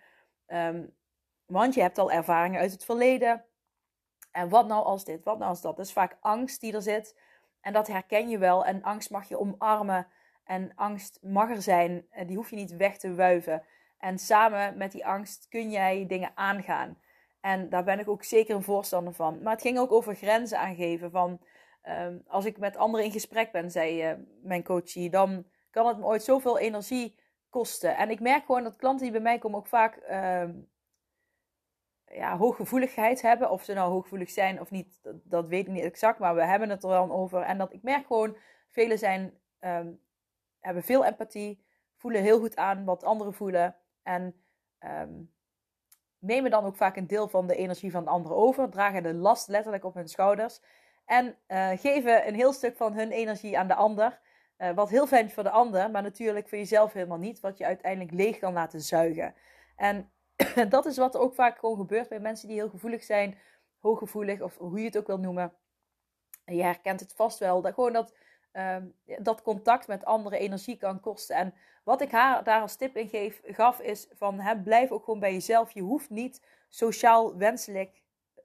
Um, 0.47 0.95
want 1.45 1.73
je 1.73 1.81
hebt 1.81 1.97
al 1.97 2.11
ervaringen 2.11 2.59
uit 2.59 2.71
het 2.71 2.85
verleden. 2.85 3.45
En 4.31 4.49
wat 4.49 4.67
nou 4.67 4.83
als 4.83 5.05
dit, 5.05 5.23
wat 5.23 5.38
nou 5.38 5.49
als 5.49 5.61
dat? 5.61 5.77
Dat 5.77 5.85
is 5.85 5.91
vaak 5.94 6.17
angst 6.19 6.61
die 6.61 6.73
er 6.73 6.81
zit. 6.81 7.19
En 7.61 7.73
dat 7.73 7.88
herken 7.88 8.29
je 8.29 8.38
wel. 8.38 8.65
En 8.65 8.83
angst 8.83 9.09
mag 9.09 9.27
je 9.27 9.39
omarmen. 9.39 10.07
En 10.43 10.71
angst 10.75 11.19
mag 11.21 11.50
er 11.50 11.61
zijn. 11.61 12.07
Die 12.25 12.35
hoef 12.35 12.50
je 12.50 12.55
niet 12.55 12.75
weg 12.75 12.97
te 12.97 13.15
wuiven. 13.15 13.63
En 13.97 14.19
samen 14.19 14.77
met 14.77 14.91
die 14.91 15.05
angst 15.05 15.47
kun 15.50 15.71
jij 15.71 16.05
dingen 16.07 16.31
aangaan. 16.35 16.97
En 17.42 17.69
daar 17.69 17.84
ben 17.84 18.00
ik 18.00 18.07
ook 18.07 18.24
zeker 18.24 18.56
een 18.56 18.63
voorstander 18.63 19.13
van. 19.13 19.42
Maar 19.42 19.54
het 19.54 19.62
ging 19.62 19.78
ook 19.78 19.92
over 19.92 20.16
grenzen 20.16 20.60
aangeven. 20.60 21.12
Van 21.12 21.39
um, 21.84 22.24
als 22.28 22.45
ik 22.45 22.57
met 22.57 22.78
anderen 22.78 23.06
in 23.06 23.12
gesprek 23.12 23.51
ben, 23.51 23.72
zei 23.72 24.12
uh, 24.12 24.18
mijn 24.42 24.63
coachie, 24.63 25.10
dan 25.10 25.45
kan 25.69 25.88
het 25.88 25.98
me 25.98 26.06
ooit 26.06 26.24
zoveel 26.24 26.60
energie 26.60 27.19
kosten. 27.50 27.98
En 27.98 28.10
ik 28.10 28.19
merk 28.19 28.45
gewoon 28.45 28.63
dat 28.63 28.75
klanten 28.75 29.04
die 29.04 29.12
bij 29.12 29.22
mij 29.22 29.38
komen 29.38 29.60
ook 29.60 29.68
vaak 29.68 30.00
uh, 30.10 30.50
ja, 32.06 32.38
hooggevoeligheid 32.38 33.22
hebben. 33.22 33.50
Of 33.50 33.63
ze 33.63 33.74
nou 33.74 33.92
hooggevoelig 33.92 34.30
zijn 34.30 34.60
of 34.62 34.72
niet, 34.72 35.00
dat, 35.24 35.48
weet 35.48 35.68
ik 35.68 35.74
niet 35.74 35.84
exact. 35.84 36.19
Maar 36.19 36.36
we 36.36 36.45
hebben 36.45 36.69
het 36.69 36.84
er 36.84 36.89
wel 36.89 37.12
over. 37.12 37.42
En 37.42 37.57
dat 37.57 37.74
ik 37.74 37.84
merk 37.84 38.06
gewoon, 38.06 38.38
velen 38.69 38.98
zijn, 38.98 39.39
um, 39.60 40.00
hebben 40.60 40.84
veel 40.84 41.06
empathie, 41.06 41.66
voelen 41.95 42.22
heel 42.22 42.39
goed 42.39 42.56
aan 42.56 42.86
wat 42.86 43.04
anderen 43.04 43.34
voelen. 43.34 43.75
En 44.04 44.42
nemen 46.19 46.51
dan 46.51 46.65
ook 46.65 46.75
vaak 46.75 46.95
een 46.95 47.07
deel 47.07 47.27
van 47.27 47.47
de 47.47 47.55
energie 47.55 47.91
van 47.91 48.03
de 48.03 48.09
anderen 48.09 48.37
over, 48.37 48.69
dragen 48.69 49.03
de 49.03 49.13
last 49.13 49.47
letterlijk 49.47 49.83
op 49.83 49.93
hun 49.93 50.07
schouders 50.07 50.59
en 51.07 51.35
uh, 51.47 51.69
geven 51.75 52.27
een 52.27 52.35
heel 52.35 52.53
stuk 52.53 52.77
van 52.77 52.93
hun 52.93 53.11
energie 53.11 53.57
aan 53.57 53.67
de 53.67 53.75
ander. 53.75 54.19
Uh, 54.57 54.71
wat 54.71 54.89
heel 54.89 55.07
fijn 55.07 55.25
is 55.25 55.33
voor 55.33 55.43
de 55.43 55.49
ander, 55.49 55.91
maar 55.91 56.01
natuurlijk 56.01 56.49
voor 56.49 56.57
jezelf 56.57 56.93
helemaal 56.93 57.17
niet, 57.17 57.39
wat 57.39 57.57
je 57.57 57.65
uiteindelijk 57.65 58.13
leeg 58.13 58.37
kan 58.37 58.53
laten 58.53 58.81
zuigen. 58.81 59.35
En 59.75 60.11
dat 60.69 60.85
is 60.85 60.97
wat 60.97 61.15
er 61.15 61.21
ook 61.21 61.33
vaak 61.33 61.59
gewoon 61.59 61.77
gebeurt 61.77 62.09
bij 62.09 62.19
mensen 62.19 62.47
die 62.47 62.57
heel 62.57 62.69
gevoelig 62.69 63.03
zijn, 63.03 63.37
hooggevoelig 63.79 64.41
of 64.41 64.57
hoe 64.57 64.79
je 64.79 64.85
het 64.85 64.97
ook 64.97 65.07
wil 65.07 65.19
noemen. 65.19 65.53
Je 66.45 66.63
herkent 66.63 66.99
het 66.99 67.13
vast 67.13 67.39
wel, 67.39 67.61
dat 67.61 67.73
gewoon 67.73 67.93
dat 67.93 68.13
um, 68.53 68.94
dat 69.19 69.41
contact 69.41 69.88
met 69.88 70.05
anderen 70.05 70.39
energie 70.39 70.77
kan 70.77 70.99
kosten. 70.99 71.35
En 71.35 71.53
wat 71.83 72.01
ik 72.01 72.11
haar 72.11 72.44
daar 72.44 72.61
als 72.61 72.75
tip 72.75 72.97
in 72.97 73.07
geef, 73.07 73.41
gaf 73.44 73.79
is 73.79 74.07
van 74.11 74.61
blijf 74.63 74.91
ook 74.91 75.03
gewoon 75.03 75.19
bij 75.19 75.33
jezelf. 75.33 75.71
Je 75.71 75.81
hoeft 75.81 76.09
niet 76.09 76.41
sociaal 76.69 77.38
wenselijk 77.38 78.01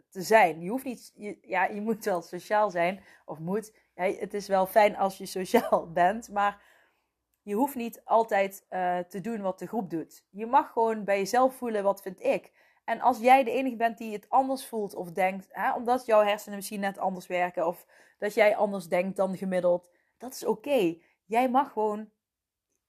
te 0.08 0.22
zijn. 0.22 0.60
Je 0.60 0.70
hoeft 0.70 0.84
niet, 0.84 1.12
ja, 1.42 1.64
je 1.64 1.80
moet 1.80 2.04
wel 2.04 2.22
sociaal 2.22 2.70
zijn 2.70 3.02
of 3.24 3.38
moet. 3.38 3.72
Het 3.94 4.34
is 4.34 4.48
wel 4.48 4.66
fijn 4.66 4.96
als 4.96 5.18
je 5.18 5.26
sociaal 5.26 5.90
bent, 5.92 6.28
maar 6.28 6.62
je 7.42 7.54
hoeft 7.54 7.74
niet 7.74 8.00
altijd 8.04 8.66
uh, 8.70 8.98
te 8.98 9.20
doen 9.20 9.40
wat 9.40 9.58
de 9.58 9.66
groep 9.66 9.90
doet. 9.90 10.24
Je 10.30 10.46
mag 10.46 10.72
gewoon 10.72 11.04
bij 11.04 11.18
jezelf 11.18 11.54
voelen 11.54 11.82
wat 11.82 12.02
vind 12.02 12.22
ik. 12.22 12.52
En 12.84 13.00
als 13.00 13.18
jij 13.18 13.44
de 13.44 13.50
enige 13.50 13.76
bent 13.76 13.98
die 13.98 14.12
het 14.12 14.28
anders 14.28 14.66
voelt 14.66 14.94
of 14.94 15.12
denkt, 15.12 15.48
hè, 15.50 15.72
omdat 15.72 16.06
jouw 16.06 16.22
hersenen 16.22 16.56
misschien 16.56 16.80
net 16.80 16.98
anders 16.98 17.26
werken 17.26 17.66
of 17.66 17.86
dat 18.18 18.34
jij 18.34 18.56
anders 18.56 18.88
denkt 18.88 19.16
dan 19.16 19.36
gemiddeld, 19.36 19.90
dat 20.18 20.34
is 20.34 20.44
oké. 20.44 20.96
Jij 21.24 21.50
mag 21.50 21.72
gewoon 21.72 22.10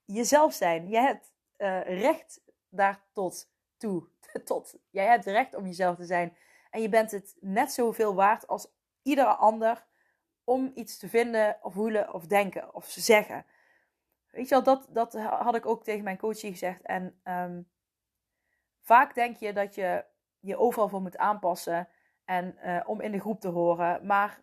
jezelf 0.06 0.54
zijn. 0.54 0.88
Jij 0.88 1.04
hebt 1.04 1.34
uh, 1.58 1.82
recht 2.02 2.42
daar 2.70 3.04
tot 3.14 3.50
toe. 3.78 4.08
tot. 4.46 4.76
Jij 4.90 5.06
hebt 5.06 5.26
recht 5.26 5.56
om 5.56 5.66
jezelf 5.66 5.96
te 5.96 6.06
zijn. 6.06 6.38
En 6.70 6.82
je 6.82 6.90
bent 6.90 7.12
het 7.12 7.36
net 7.40 7.72
zoveel 7.72 8.16
waard 8.16 8.48
als 8.48 8.68
iedere 9.02 9.36
ander 9.36 9.86
om 10.44 10.72
iets 10.76 10.98
te 10.98 11.10
vinden 11.10 11.58
of 11.62 11.74
voelen 11.74 12.14
of 12.14 12.26
denken 12.28 12.74
of 12.74 12.86
zeggen. 12.90 13.46
Weet 14.30 14.50
je 14.50 14.56
wel, 14.56 14.64
dat, 14.64 14.88
dat 14.90 15.14
had 15.14 15.56
ik 15.56 15.66
ook 15.66 15.84
tegen 15.84 16.04
mijn 16.04 16.18
coachie 16.18 16.52
gezegd. 16.52 16.82
En 16.82 17.20
um, 17.24 17.70
vaak 18.84 19.14
denk 19.14 19.38
je 19.38 19.54
dat 19.54 19.76
je 19.76 20.06
je 20.40 20.58
overal 20.58 20.90
voor 20.90 21.02
moet 21.02 21.18
aanpassen 21.18 21.88
en 22.26 22.58
uh, 22.66 22.82
om 22.86 23.02
in 23.02 23.12
de 23.12 23.20
groep 23.20 23.40
te 23.40 23.48
horen. 23.48 24.06
Maar 24.06 24.42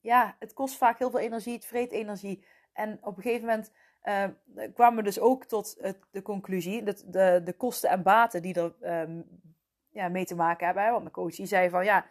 ja, 0.00 0.36
het 0.38 0.52
kost 0.52 0.76
vaak 0.76 0.98
heel 0.98 1.10
veel 1.10 1.20
energie, 1.20 1.54
het 1.54 1.66
vreet 1.66 1.92
energie. 1.92 2.46
En 2.72 2.98
op 3.02 3.16
een 3.16 3.22
gegeven 3.22 3.46
moment 3.46 3.72
uh, 4.02 4.68
kwamen 4.74 4.96
we 4.96 5.02
dus 5.02 5.20
ook 5.20 5.44
tot 5.44 5.76
de 6.10 6.22
conclusie, 6.22 6.82
dat 6.82 7.04
de, 7.06 7.40
de 7.44 7.52
kosten 7.52 7.90
en 7.90 8.02
baten 8.02 8.42
die 8.42 8.54
er 8.54 9.00
um, 9.00 9.40
ja, 9.90 10.08
mee 10.08 10.24
te 10.24 10.34
maken 10.34 10.66
hebben. 10.66 10.84
Want 10.84 11.02
mijn 11.02 11.14
coach 11.14 11.34
die 11.34 11.46
zei 11.46 11.70
van, 11.70 11.84
ja, 11.84 12.06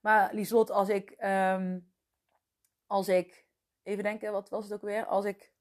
maar 0.00 0.34
Lieslot, 0.34 0.70
als 0.70 0.88
ik, 0.88 1.14
um, 1.18 1.92
als 2.86 3.08
ik, 3.08 3.46
even 3.82 4.02
denken, 4.02 4.32
wat 4.32 4.48
was 4.48 4.64
het 4.64 4.72
ook 4.72 4.82
weer? 4.82 5.06
Als 5.06 5.24
ik, 5.24 5.52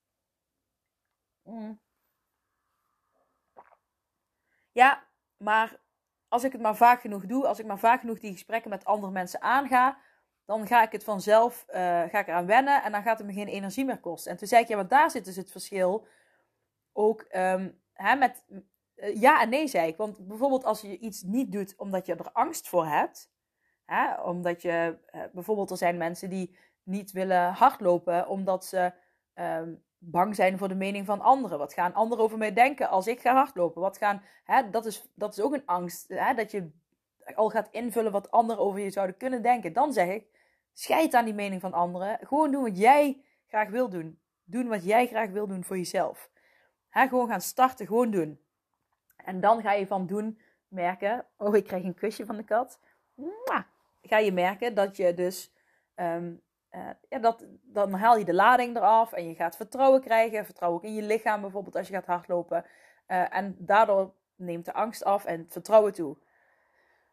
mm, 1.44 1.80
ja, 4.72 5.09
maar 5.40 5.80
als 6.28 6.44
ik 6.44 6.52
het 6.52 6.62
maar 6.62 6.76
vaak 6.76 7.02
genoeg 7.02 7.26
doe, 7.26 7.48
als 7.48 7.60
ik 7.60 7.66
maar 7.66 7.80
vaak 7.80 8.00
genoeg 8.00 8.20
die 8.20 8.32
gesprekken 8.32 8.70
met 8.70 8.86
andere 8.86 9.12
mensen 9.12 9.42
aanga, 9.42 9.98
dan 10.46 10.68
ga 10.68 10.84
ik 10.84 10.92
het 10.92 11.04
vanzelf, 11.04 11.66
uh, 11.70 11.76
ga 12.04 12.20
ik 12.20 12.28
eraan 12.28 12.46
wennen 12.46 12.84
en 12.84 12.92
dan 12.92 13.02
gaat 13.04 13.18
het 13.18 13.28
me 13.28 13.34
geen 13.34 13.48
energie 13.48 13.86
meer 13.86 14.00
kosten. 14.00 14.32
En 14.32 14.38
toen 14.38 14.48
zei 14.48 14.62
ik, 14.62 14.68
ja, 14.68 14.76
maar 14.76 14.88
daar 14.88 15.12
zit 15.12 15.26
dus 15.26 15.36
het 15.36 15.52
verschil 15.52 16.08
ook 16.94 17.26
um, 17.36 17.82
hè, 17.94 18.16
met 18.16 18.46
uh, 18.96 19.22
ja 19.22 19.42
en 19.42 19.50
nee, 19.50 19.68
zei 19.68 19.88
ik. 19.88 19.98
Want 19.98 20.28
bijvoorbeeld 20.28 20.64
als 20.64 20.82
je 20.82 20.98
iets 20.98 21.22
niet 21.22 21.52
doet 21.52 21.76
omdat 21.78 22.06
je 22.06 22.16
er 22.16 22.32
angst 22.32 22.68
voor 22.68 22.86
hebt, 22.86 23.32
hè, 23.86 24.22
omdat 24.22 24.62
je, 24.62 24.98
uh, 25.16 25.22
bijvoorbeeld 25.34 25.72
er 25.72 25.78
zijn 25.78 25.98
mensen 25.98 26.30
die 26.30 26.58
niet 26.84 27.12
willen 27.12 27.52
hardlopen 27.54 28.28
omdat 28.28 28.66
ze 28.66 28.94
um, 29.36 29.84
bang 30.00 30.36
zijn 30.36 30.58
voor 30.58 30.68
de 30.68 30.76
mening 30.76 31.06
van 31.06 31.22
anderen. 31.22 31.58
Wat 31.58 31.74
gaan 31.74 31.94
anderen 31.94 32.24
over 32.24 32.38
mij 32.38 32.54
denken 32.54 32.90
als 32.90 33.08
ik 33.08 33.20
ga 33.20 33.34
hardlopen? 33.34 33.82
Wat 33.82 33.98
gaan, 33.98 34.24
hè, 34.44 34.70
dat, 34.70 34.86
is, 34.86 35.12
dat 35.16 35.38
is 35.38 35.42
ook 35.42 35.54
een 35.54 35.66
angst. 35.66 36.08
Hè, 36.08 36.34
dat 36.34 36.52
je 36.52 36.72
al 37.36 37.50
gaat 37.50 37.70
invullen 37.72 38.12
wat 38.12 38.32
anderen 38.32 38.64
over 38.64 38.80
je 38.80 38.90
zouden 38.90 39.18
kunnen 39.18 39.42
denken. 39.42 39.74
Dan 39.74 39.94
zeg 39.94 40.08
ik, 40.08 40.26
scheid 40.74 41.14
aan 41.14 41.26
die 41.26 41.34
mening 41.34 41.62
van 41.62 41.74
anderen. 41.74 42.20
Gewoon 42.22 42.52
doen 42.52 42.64
wat 42.64 42.78
jij 42.78 43.24
graag 43.48 43.70
wil 43.70 43.90
doen. 43.90 44.20
Doen 44.44 44.68
wat 44.68 44.84
jij 44.84 45.08
graag 45.08 45.30
wil 45.30 45.48
doen 45.48 45.64
voor 45.64 45.78
jezelf. 45.78 46.30
Hè, 46.90 47.08
gewoon 47.08 47.28
gaan 47.28 47.42
starten, 47.42 47.88
gewoon 47.88 48.12
doen. 48.12 48.40
En 49.16 49.40
dan 49.40 49.62
ga 49.62 49.74
je 49.74 49.88
van 49.88 50.08
doen 50.08 50.40
merken. 50.68 51.26
Oh, 51.38 51.56
ik 51.56 51.64
krijg 51.64 51.84
een 51.84 51.94
kusje 51.94 52.26
van 52.26 52.36
de 52.36 52.44
kat. 52.44 52.80
Ga 54.02 54.18
je 54.18 54.32
merken 54.32 54.76
dat 54.76 54.98
je 54.98 55.14
dus. 55.14 55.54
ehm, 55.96 56.34
eh, 56.70 56.90
ja, 57.10 57.20
dat, 57.20 57.46
dan 57.62 57.94
haal 57.94 58.18
je 58.18 58.26
de 58.26 58.34
lading 58.34 58.76
eraf 58.76 59.14
en 59.14 59.28
je 59.28 59.36
gaat 59.36 59.56
vertrouwen 59.56 60.02
krijgen. 60.02 60.46
Vertrouwen 60.46 60.80
ook 60.80 60.86
in 60.86 60.96
je 60.96 61.02
lichaam, 61.02 61.42
bijvoorbeeld 61.42 61.76
als 61.76 61.88
je 61.88 61.94
gaat 61.94 62.06
hardlopen. 62.06 62.66
Eh, 63.06 63.36
en 63.36 63.56
daardoor 63.60 64.14
neemt 64.36 64.66
de 64.66 64.74
angst 64.74 65.04
af 65.04 65.26
en 65.26 65.46
vertrouwen 65.50 65.94
toe. 65.94 66.18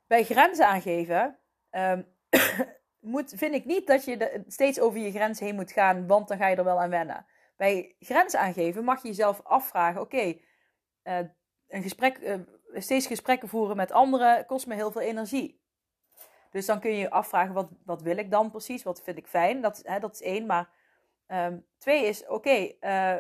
Bij 0.07 0.25
grenzen 0.25 0.67
aangeven 0.67 1.39
ehm, 1.71 2.03
moet, 3.01 3.33
vind 3.37 3.55
ik 3.55 3.65
niet 3.65 3.87
dat 3.87 4.05
je 4.05 4.45
steeds 4.47 4.81
over 4.81 4.99
je 5.01 5.11
grens 5.11 5.41
heen 5.41 5.55
moet 5.55 5.73
gaan, 5.73 6.07
want 6.07 6.29
dan 6.29 6.39
ga 6.39 6.47
je 6.49 6.57
er 6.57 6.65
wel 6.65 6.81
aan 6.81 6.91
wennen. 6.91 7.27
Bij 7.57 7.95
grenzen 7.99 8.41
aangeven 8.41 8.85
mag 8.85 9.03
je 9.03 9.09
jezelf 9.09 9.41
afvragen: 9.43 10.01
oké, 10.01 10.39
eh, 11.03 11.19
een 11.69 11.83
gesprek, 11.83 12.39
steeds 12.73 13.07
gesprekken 13.07 13.49
voeren 13.49 13.77
met 13.77 13.93
anderen 13.93 14.47
kost 14.47 14.67
me 14.67 14.75
heel 14.75 14.91
veel 14.91 15.01
energie. 15.01 15.65
Dus 16.51 16.67
dan 16.67 16.81
kun 16.81 16.91
je 16.91 16.97
je 16.97 17.11
afvragen: 17.11 17.55
wat, 17.55 17.69
wat 17.85 18.03
wil 18.03 18.17
ik 18.17 18.31
dan 18.31 18.51
precies? 18.51 18.83
Wat 18.83 19.03
vind 19.03 19.19
ik 19.19 19.27
fijn? 19.27 19.61
Dat, 19.61 19.81
hè, 19.85 19.99
dat 19.99 20.15
is 20.15 20.23
één. 20.23 20.47
Maar 20.47 20.69
ehm, 21.27 21.59
twee 21.79 22.07
is: 22.07 22.27
oké, 22.27 22.73
eh, 22.81 23.17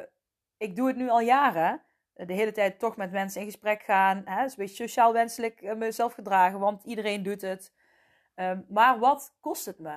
ik 0.57 0.77
doe 0.77 0.87
het 0.87 0.97
nu 0.97 1.09
al 1.09 1.21
jaren. 1.21 1.81
De 2.13 2.33
hele 2.33 2.53
tijd 2.53 2.79
toch 2.79 2.97
met 2.97 3.11
mensen 3.11 3.41
in 3.41 3.47
gesprek 3.47 3.83
gaan. 3.83 4.23
Hè, 4.25 4.45
is 4.45 4.51
een 4.51 4.59
beetje 4.59 4.89
sociaal 4.89 5.13
wenselijk 5.13 5.63
eh, 5.63 5.75
mezelf 5.75 6.13
gedragen, 6.13 6.59
want 6.59 6.85
iedereen 6.85 7.23
doet 7.23 7.41
het. 7.41 7.73
Ehm, 8.35 8.61
maar 8.69 8.99
wat 8.99 9.37
kost 9.41 9.67
het 9.67 9.79
me? 9.79 9.97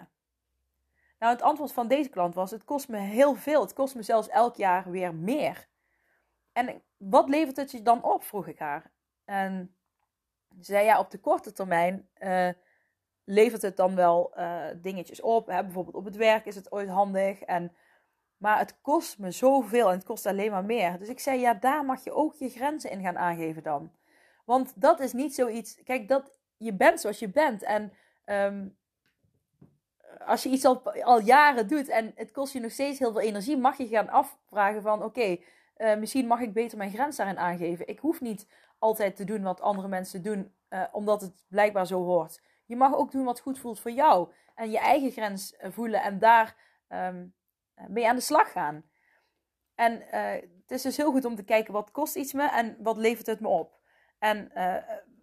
Nou, 1.20 1.34
het 1.34 1.42
antwoord 1.42 1.72
van 1.72 1.88
deze 1.88 2.10
klant 2.10 2.36
was: 2.36 2.52
het 2.52 2.64
kost 2.64 2.88
me 2.88 2.98
heel 2.98 3.36
veel. 3.36 3.62
Het 3.62 3.74
kost 3.74 3.96
me 3.96 4.02
zelfs 4.02 4.30
elk 4.30 4.56
jaar 4.56 4.92
weer 4.92 5.16
meer. 5.16 5.68
En 6.54 6.82
wat 6.98 7.30
levert 7.30 7.56
het 7.56 7.72
je 7.72 7.82
dan 7.82 8.04
op? 8.04 8.24
vroeg 8.24 8.48
ik 8.48 8.60
haar. 8.60 8.92
En 9.26 9.76
ze 10.58 10.64
zei 10.64 10.86
ja, 10.86 11.00
op 11.00 11.12
de 11.12 11.20
korte 11.20 11.52
termijn 11.52 12.10
eh, 12.14 12.50
levert 13.30 13.62
het 13.62 13.78
dan 13.78 13.96
wel 13.96 14.32
eh, 14.36 14.62
dingetjes 14.82 15.22
op. 15.22 15.48
Hè? 15.48 15.64
Bijvoorbeeld 15.64 15.96
op 15.96 16.06
het 16.06 16.16
werk 16.16 16.46
is 16.46 16.56
het 16.56 16.72
ooit 16.72 16.90
handig. 16.90 17.42
En, 17.42 17.72
maar 18.38 18.58
het 18.58 18.82
kost 18.82 19.20
me 19.20 19.32
zoveel 19.32 19.88
en 19.88 19.96
het 19.96 20.04
kost 20.04 20.26
alleen 20.26 20.52
maar 20.52 20.66
meer. 20.66 21.00
Dus 21.00 21.08
ik 21.08 21.20
zei 21.20 21.40
ja, 21.40 21.54
daar 21.54 21.86
mag 21.86 22.04
je 22.04 22.12
ook 22.12 22.36
je 22.36 22.50
grenzen 22.50 22.92
in 22.92 23.02
gaan 23.02 23.18
aangeven 23.18 23.64
dan. 23.64 23.92
Want 24.46 24.82
dat 24.82 25.00
is 25.00 25.14
niet 25.14 25.36
zoiets. 25.36 25.84
Kijk, 25.84 26.08
dat, 26.08 26.40
je 26.58 26.74
bent 26.74 27.00
zoals 27.00 27.20
je 27.20 27.30
bent. 27.30 27.64
En 27.64 27.94
ehm, 28.26 28.68
als 30.26 30.44
je 30.44 30.50
iets 30.50 30.66
al, 30.66 31.22
jaren 31.22 31.68
doet 31.68 31.88
en 31.88 32.12
het 32.16 32.32
kost 32.32 32.54
je 32.54 32.60
nog 32.60 32.72
steeds 32.72 33.00
heel 33.00 33.12
veel 33.12 33.22
energie, 33.22 33.58
mag 33.58 33.78
je 33.78 33.88
gaan 33.88 34.10
afvragen 34.10 34.82
van 34.82 35.04
oké, 35.04 35.38
eh, 35.76 35.98
misschien 35.98 36.28
mag 36.28 36.40
ik 36.40 36.54
beter 36.54 36.78
mijn 36.78 36.92
grens 36.92 37.18
daarin 37.18 37.40
aangeven. 37.40 37.88
Ik 37.88 38.00
hoef 38.00 38.22
niet 38.22 38.48
altijd 38.80 39.16
te 39.16 39.24
doen 39.24 39.42
wat 39.42 39.62
andere 39.62 39.88
mensen 39.88 40.22
doen, 40.22 40.54
eh, 40.68 40.84
omdat 40.92 41.22
het 41.22 41.46
blijkbaar 41.48 41.88
zo 41.88 42.04
hoort. 42.04 42.42
Je 42.70 42.76
mag 42.76 42.96
ook 42.96 43.12
doen 43.12 43.24
wat 43.24 43.40
goed 43.40 43.60
voelt 43.60 43.80
voor 43.80 43.92
jou. 43.92 44.32
En 44.56 44.72
je 44.72 44.80
eigen 44.80 45.12
grens 45.12 45.56
eh, 45.56 45.72
voelen 45.72 46.02
en 46.02 46.20
daar 46.20 46.56
ehm, 46.88 47.28
mee 47.88 48.08
aan 48.08 48.16
de 48.16 48.22
slag 48.22 48.52
gaan. 48.52 48.84
En 49.76 50.12
eh, 50.12 50.32
het 50.62 50.72
is 50.72 50.82
dus 50.82 50.98
heel 50.98 51.12
goed 51.12 51.26
om 51.26 51.36
te 51.36 51.44
kijken 51.44 51.74
wat 51.74 51.92
kost 51.92 52.16
iets 52.16 52.34
me 52.34 52.50
en 52.50 52.78
wat 52.80 52.98
levert 52.98 53.26
het 53.26 53.40
me 53.40 53.48
op. 53.48 53.78
En 54.20 54.52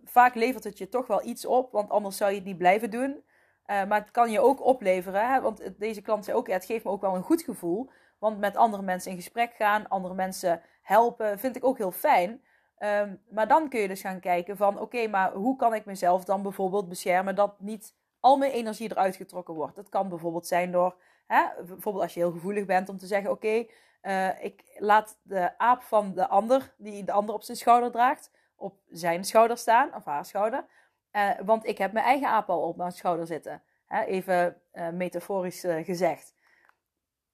vaak 0.05 0.35
levert 0.35 0.65
het 0.65 0.79
je 0.79 0.89
toch 0.89 1.07
wel 1.07 1.25
iets 1.25 1.45
op, 1.45 1.73
want 1.73 1.91
anders 1.91 2.17
zou 2.17 2.31
je 2.31 2.37
het 2.37 2.47
niet 2.47 2.59
blijven 2.59 2.91
doen. 2.91 3.25
Maar 3.67 4.01
het 4.01 4.11
kan 4.11 4.31
je 4.31 4.41
ook 4.41 4.65
opleveren, 4.65 5.29
hè? 5.29 5.41
want 5.41 5.71
deze 5.79 6.01
klant 6.01 6.25
zei 6.25 6.37
ook, 6.37 6.47
ja, 6.47 6.53
het 6.53 6.65
geeft 6.65 6.85
me 6.85 6.91
ook 6.91 7.01
wel 7.01 7.15
een 7.15 7.23
goed 7.23 7.43
gevoel. 7.43 7.91
Want 8.19 8.39
met 8.39 8.57
andere 8.57 8.83
mensen 8.83 9.11
in 9.11 9.17
gesprek 9.17 9.55
gaan, 9.55 9.89
andere 9.89 10.15
mensen 10.15 10.63
helpen, 10.83 11.39
vind 11.39 11.57
ik 11.57 11.65
ook 11.65 11.79
heel 11.79 11.91
fijn. 11.91 12.43
Um, 12.79 13.23
maar 13.29 13.49
dan 13.49 13.69
kun 13.69 13.81
je 13.81 13.89
dus 13.89 14.01
gaan 14.01 14.21
kijken 14.21 14.57
van, 14.57 14.81
oké, 14.81 15.07
maar 15.07 15.33
hoe 15.33 15.57
kan 15.57 15.75
ik 15.75 15.85
mezelf 15.85 16.25
dan 16.25 16.43
bijvoorbeeld 16.43 16.89
beschermen 16.89 17.35
dat 17.35 17.61
niet 17.61 17.95
al 18.21 18.37
mijn 18.37 18.53
energie 18.53 18.91
eruit 18.91 19.17
getrokken 19.17 19.55
wordt. 19.55 19.77
Dat 19.77 19.89
kan 19.89 20.09
bijvoorbeeld 20.09 20.47
zijn 20.47 20.73
door, 20.73 20.97
hè, 21.27 21.45
bijvoorbeeld 21.67 22.05
als 22.05 22.15
je 22.15 22.21
heel 22.21 22.33
gevoelig 22.33 22.65
bent 22.65 22.89
om 22.89 22.99
te 22.99 23.07
zeggen, 23.07 23.31
oké, 23.31 23.67
uh, 24.03 24.45
ik 24.45 24.63
laat 24.77 25.19
de 25.23 25.59
aap 25.59 25.83
van 25.83 26.15
de 26.15 26.29
ander, 26.29 26.75
die 26.77 27.05
de 27.05 27.13
ander 27.13 27.35
op 27.35 27.43
zijn 27.43 27.57
schouder 27.57 27.91
draagt, 27.91 28.31
op 28.57 28.79
zijn 28.91 29.25
schouder 29.25 29.59
staan, 29.59 29.95
of 29.95 30.05
haar 30.05 30.25
schouder. 30.25 30.65
Uh, 31.13 31.31
want 31.45 31.67
ik 31.67 31.79
heb 31.79 31.93
mijn 31.93 32.05
eigen 32.05 32.29
aap 32.29 32.51
al 32.51 32.63
op 32.63 32.77
mijn 32.77 32.93
schouder 32.93 33.27
zitten. 33.27 33.63
Hè, 33.87 34.03
even 34.05 34.61
uh, 34.73 34.89
metaforisch 34.89 35.65
gezegd. 35.83 36.35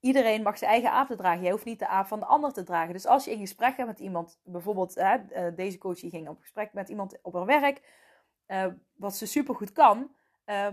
Iedereen 0.03 0.43
mag 0.43 0.59
zijn 0.59 0.71
eigen 0.71 0.91
aap 0.91 1.07
te 1.07 1.17
dragen. 1.17 1.43
Jij 1.43 1.51
hoeft 1.51 1.65
niet 1.65 1.79
de 1.79 1.87
aap 1.87 2.07
van 2.07 2.19
de 2.19 2.25
ander 2.25 2.53
te 2.53 2.63
dragen. 2.63 2.93
Dus 2.93 3.07
als 3.07 3.25
je 3.25 3.31
in 3.31 3.39
gesprek 3.39 3.75
gaat 3.75 3.87
met 3.87 3.99
iemand, 3.99 4.41
bijvoorbeeld 4.45 5.03
deze 5.57 5.79
coach 5.79 6.01
die 6.01 6.11
ging 6.11 6.29
op 6.29 6.41
gesprek 6.41 6.73
met 6.73 6.89
iemand 6.89 7.19
op 7.23 7.35
haar 7.35 7.47
werk, 7.47 7.81
wat 8.97 9.17
ze 9.17 9.27
supergoed 9.27 9.73
kan, 9.73 10.11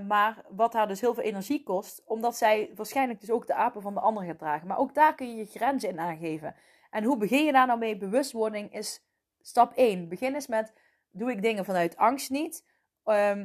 maar 0.07 0.45
wat 0.50 0.74
haar 0.74 0.88
dus 0.88 1.01
heel 1.01 1.13
veel 1.13 1.24
energie 1.24 1.63
kost, 1.63 2.03
omdat 2.05 2.38
zij 2.38 2.71
waarschijnlijk 2.75 3.19
dus 3.19 3.31
ook 3.31 3.48
de 3.48 3.53
apen 3.53 3.81
van 3.81 3.93
de 3.93 4.00
ander 4.00 4.24
gaat 4.24 4.38
dragen. 4.38 4.67
Maar 4.67 4.77
ook 4.77 4.93
daar 4.93 5.15
kun 5.15 5.29
je 5.29 5.36
je 5.36 5.45
grenzen 5.45 5.89
in 5.89 6.00
aangeven. 6.00 6.55
En 6.89 7.03
hoe 7.03 7.17
begin 7.17 7.45
je 7.45 7.51
daar 7.51 7.67
nou 7.67 7.79
mee? 7.79 7.98
Bewustwording 7.98 8.74
is 8.74 9.05
stap 9.41 9.74
1. 9.74 10.09
Begin 10.09 10.33
eens 10.33 10.48
met, 10.48 10.74
doe 11.12 11.31
ik 11.31 11.41
dingen 11.41 11.65
vanuit 11.65 11.98
angst 11.98 12.29
niet? 12.29 12.65
Uh, 13.05 13.43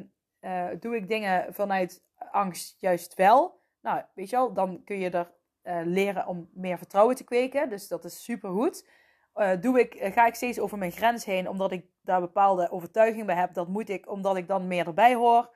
doe 0.81 0.97
ik 0.97 1.09
dingen 1.09 1.55
vanuit 1.55 2.03
angst 2.31 2.81
juist 2.81 3.15
wel? 3.15 3.61
Nou, 3.81 4.03
weet 4.15 4.31
je 4.31 4.37
wel, 4.37 4.53
dan 4.53 4.85
kun 4.85 4.99
je 4.99 5.11
er 5.11 5.33
uh, 5.65 5.81
leren 5.85 6.27
om 6.27 6.49
meer 6.53 6.79
vertrouwen 6.79 7.17
te 7.17 7.25
kweken. 7.25 7.69
Dus 7.69 7.89
dat 7.89 8.05
is 8.05 8.25
super 8.25 8.51
goed. 8.51 8.89
Uh, 9.35 9.51
doe 9.61 9.81
ik, 9.81 10.13
ga 10.15 10.27
ik 10.27 10.35
steeds 10.35 10.59
over 10.59 10.79
mijn 10.79 10.93
grens 10.93 11.25
heen 11.25 11.49
omdat 11.49 11.73
ik 11.73 11.87
daar 12.01 12.21
bepaalde 12.21 12.71
overtuiging 12.71 13.27
bij 13.27 13.35
heb? 13.35 13.55
Dat 13.55 13.69
moet 13.69 13.89
ik 13.89 14.11
omdat 14.11 14.37
ik 14.37 14.49
dan 14.49 14.67
meer 14.67 14.87
erbij 14.87 15.15
hoor. 15.15 15.55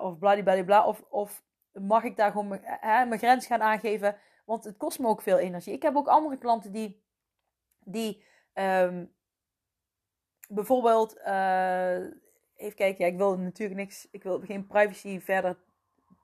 of 0.00 0.18
bladibladibla. 0.18 0.86
Of, 0.86 1.04
of 1.08 1.42
mag 1.72 2.04
ik 2.04 2.16
daar 2.16 2.30
gewoon 2.30 2.60
mijn 2.82 3.18
grens 3.18 3.46
gaan 3.46 3.62
aangeven? 3.62 4.16
Want 4.44 4.64
het 4.64 4.76
kost 4.76 4.98
me 4.98 5.06
ook 5.06 5.22
veel 5.22 5.38
energie. 5.38 5.72
Ik 5.72 5.82
heb 5.82 5.96
ook 5.96 6.08
andere 6.08 6.38
klanten 6.38 6.72
die, 6.72 7.04
die 7.78 8.24
um, 8.54 9.12
bijvoorbeeld 10.48 11.16
even 12.62 12.76
kijken, 12.76 13.04
ja, 13.04 13.10
ik 13.10 13.16
wil 13.16 13.38
natuurlijk 13.38 13.80
niks, 13.80 14.08
ik 14.10 14.22
wil 14.22 14.40
geen 14.40 14.66
privacy 14.66 15.20
verder 15.20 15.56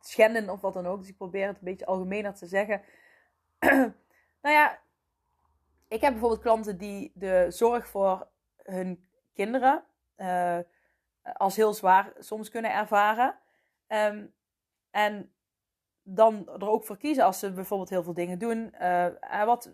schenden 0.00 0.50
of 0.50 0.60
wat 0.60 0.74
dan 0.74 0.86
ook. 0.86 0.98
Dus 0.98 1.08
ik 1.08 1.16
probeer 1.16 1.46
het 1.46 1.56
een 1.56 1.64
beetje 1.64 1.86
algemener 1.86 2.34
te 2.34 2.46
zeggen. 2.46 2.82
nou 4.42 4.54
ja, 4.54 4.78
ik 5.88 6.00
heb 6.00 6.10
bijvoorbeeld 6.12 6.40
klanten 6.40 6.78
die 6.78 7.12
de 7.14 7.46
zorg 7.48 7.88
voor 7.88 8.26
hun 8.62 9.08
kinderen 9.34 9.84
uh, 10.16 10.58
als 11.32 11.56
heel 11.56 11.74
zwaar 11.74 12.12
soms 12.18 12.50
kunnen 12.50 12.72
ervaren. 12.72 13.38
Um, 13.88 14.32
en 14.90 15.32
dan 16.02 16.48
er 16.48 16.68
ook 16.68 16.84
voor 16.84 16.96
kiezen 16.96 17.24
als 17.24 17.38
ze 17.38 17.52
bijvoorbeeld 17.52 17.90
heel 17.90 18.02
veel 18.02 18.14
dingen 18.14 18.38
doen. 18.38 18.74
Uh, 18.80 19.44
wat 19.44 19.72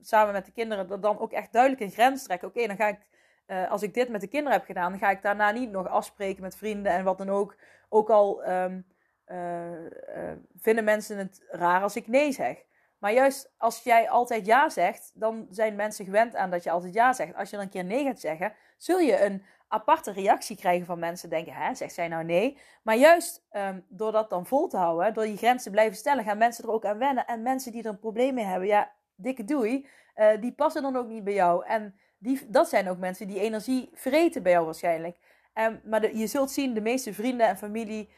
samen 0.00 0.32
met 0.32 0.44
de 0.44 0.52
kinderen 0.52 1.00
dan 1.00 1.18
ook 1.18 1.32
echt 1.32 1.52
duidelijk 1.52 1.82
een 1.82 1.90
grens 1.90 2.22
trekken. 2.22 2.48
Oké, 2.48 2.66
dan 2.66 2.76
ga 2.76 2.88
ik 2.88 3.06
uh, 3.46 3.70
als 3.70 3.82
ik 3.82 3.94
dit 3.94 4.08
met 4.08 4.20
de 4.20 4.26
kinderen 4.26 4.58
heb 4.58 4.66
gedaan, 4.66 4.90
dan 4.90 5.00
ga 5.00 5.10
ik 5.10 5.22
daarna 5.22 5.50
niet 5.50 5.70
nog 5.70 5.88
afspreken 5.88 6.42
met 6.42 6.56
vrienden 6.56 6.92
en 6.92 7.04
wat 7.04 7.18
dan 7.18 7.30
ook. 7.30 7.56
Ook 7.88 8.10
al 8.10 8.48
um, 8.50 8.86
uh, 9.32 9.70
uh, 10.16 10.32
vinden 10.56 10.84
mensen 10.84 11.18
het 11.18 11.44
raar 11.48 11.82
als 11.82 11.96
ik 11.96 12.06
nee 12.06 12.32
zeg. 12.32 12.64
Maar 12.98 13.12
juist 13.12 13.52
als 13.58 13.82
jij 13.82 14.10
altijd 14.10 14.46
ja 14.46 14.68
zegt, 14.68 15.12
dan 15.14 15.46
zijn 15.50 15.74
mensen 15.74 16.04
gewend 16.04 16.36
aan 16.36 16.50
dat 16.50 16.62
je 16.62 16.70
altijd 16.70 16.94
ja 16.94 17.12
zegt. 17.12 17.34
Als 17.34 17.50
je 17.50 17.56
dan 17.56 17.64
een 17.64 17.70
keer 17.70 17.84
nee 17.84 18.04
gaat 18.04 18.20
zeggen, 18.20 18.52
zul 18.78 18.98
je 18.98 19.24
een 19.24 19.42
aparte 19.68 20.12
reactie 20.12 20.56
krijgen 20.56 20.86
van 20.86 20.98
mensen. 20.98 21.28
Denken, 21.28 21.52
hè, 21.52 21.74
zegt 21.74 21.94
zij 21.94 22.08
nou 22.08 22.24
nee? 22.24 22.58
Maar 22.82 22.96
juist 22.96 23.46
um, 23.52 23.84
door 23.88 24.12
dat 24.12 24.30
dan 24.30 24.46
vol 24.46 24.68
te 24.68 24.76
houden, 24.76 25.14
door 25.14 25.24
die 25.24 25.36
grenzen 25.36 25.72
blijven 25.72 25.96
stellen, 25.96 26.24
gaan 26.24 26.38
mensen 26.38 26.64
er 26.64 26.70
ook 26.70 26.84
aan 26.84 26.98
wennen. 26.98 27.26
En 27.26 27.42
mensen 27.42 27.72
die 27.72 27.82
er 27.82 27.88
een 27.88 27.98
probleem 27.98 28.34
mee 28.34 28.44
hebben, 28.44 28.68
ja, 28.68 28.92
dikke 29.14 29.44
doei, 29.44 29.86
uh, 30.16 30.40
die 30.40 30.52
passen 30.52 30.82
dan 30.82 30.96
ook 30.96 31.06
niet 31.06 31.24
bij 31.24 31.34
jou. 31.34 31.66
En 31.66 31.94
die, 32.18 32.50
dat 32.50 32.68
zijn 32.68 32.88
ook 32.88 32.98
mensen 32.98 33.26
die 33.26 33.40
energie 33.40 33.90
vreten 33.92 34.42
bij 34.42 34.52
jou 34.52 34.64
waarschijnlijk. 34.64 35.18
Um, 35.54 35.80
maar 35.84 36.16
je 36.16 36.26
zult 36.26 36.50
zien, 36.50 36.74
de 36.74 36.80
meeste 36.80 37.14
vrienden 37.14 37.46
en 37.46 37.56
familie, 37.56 38.10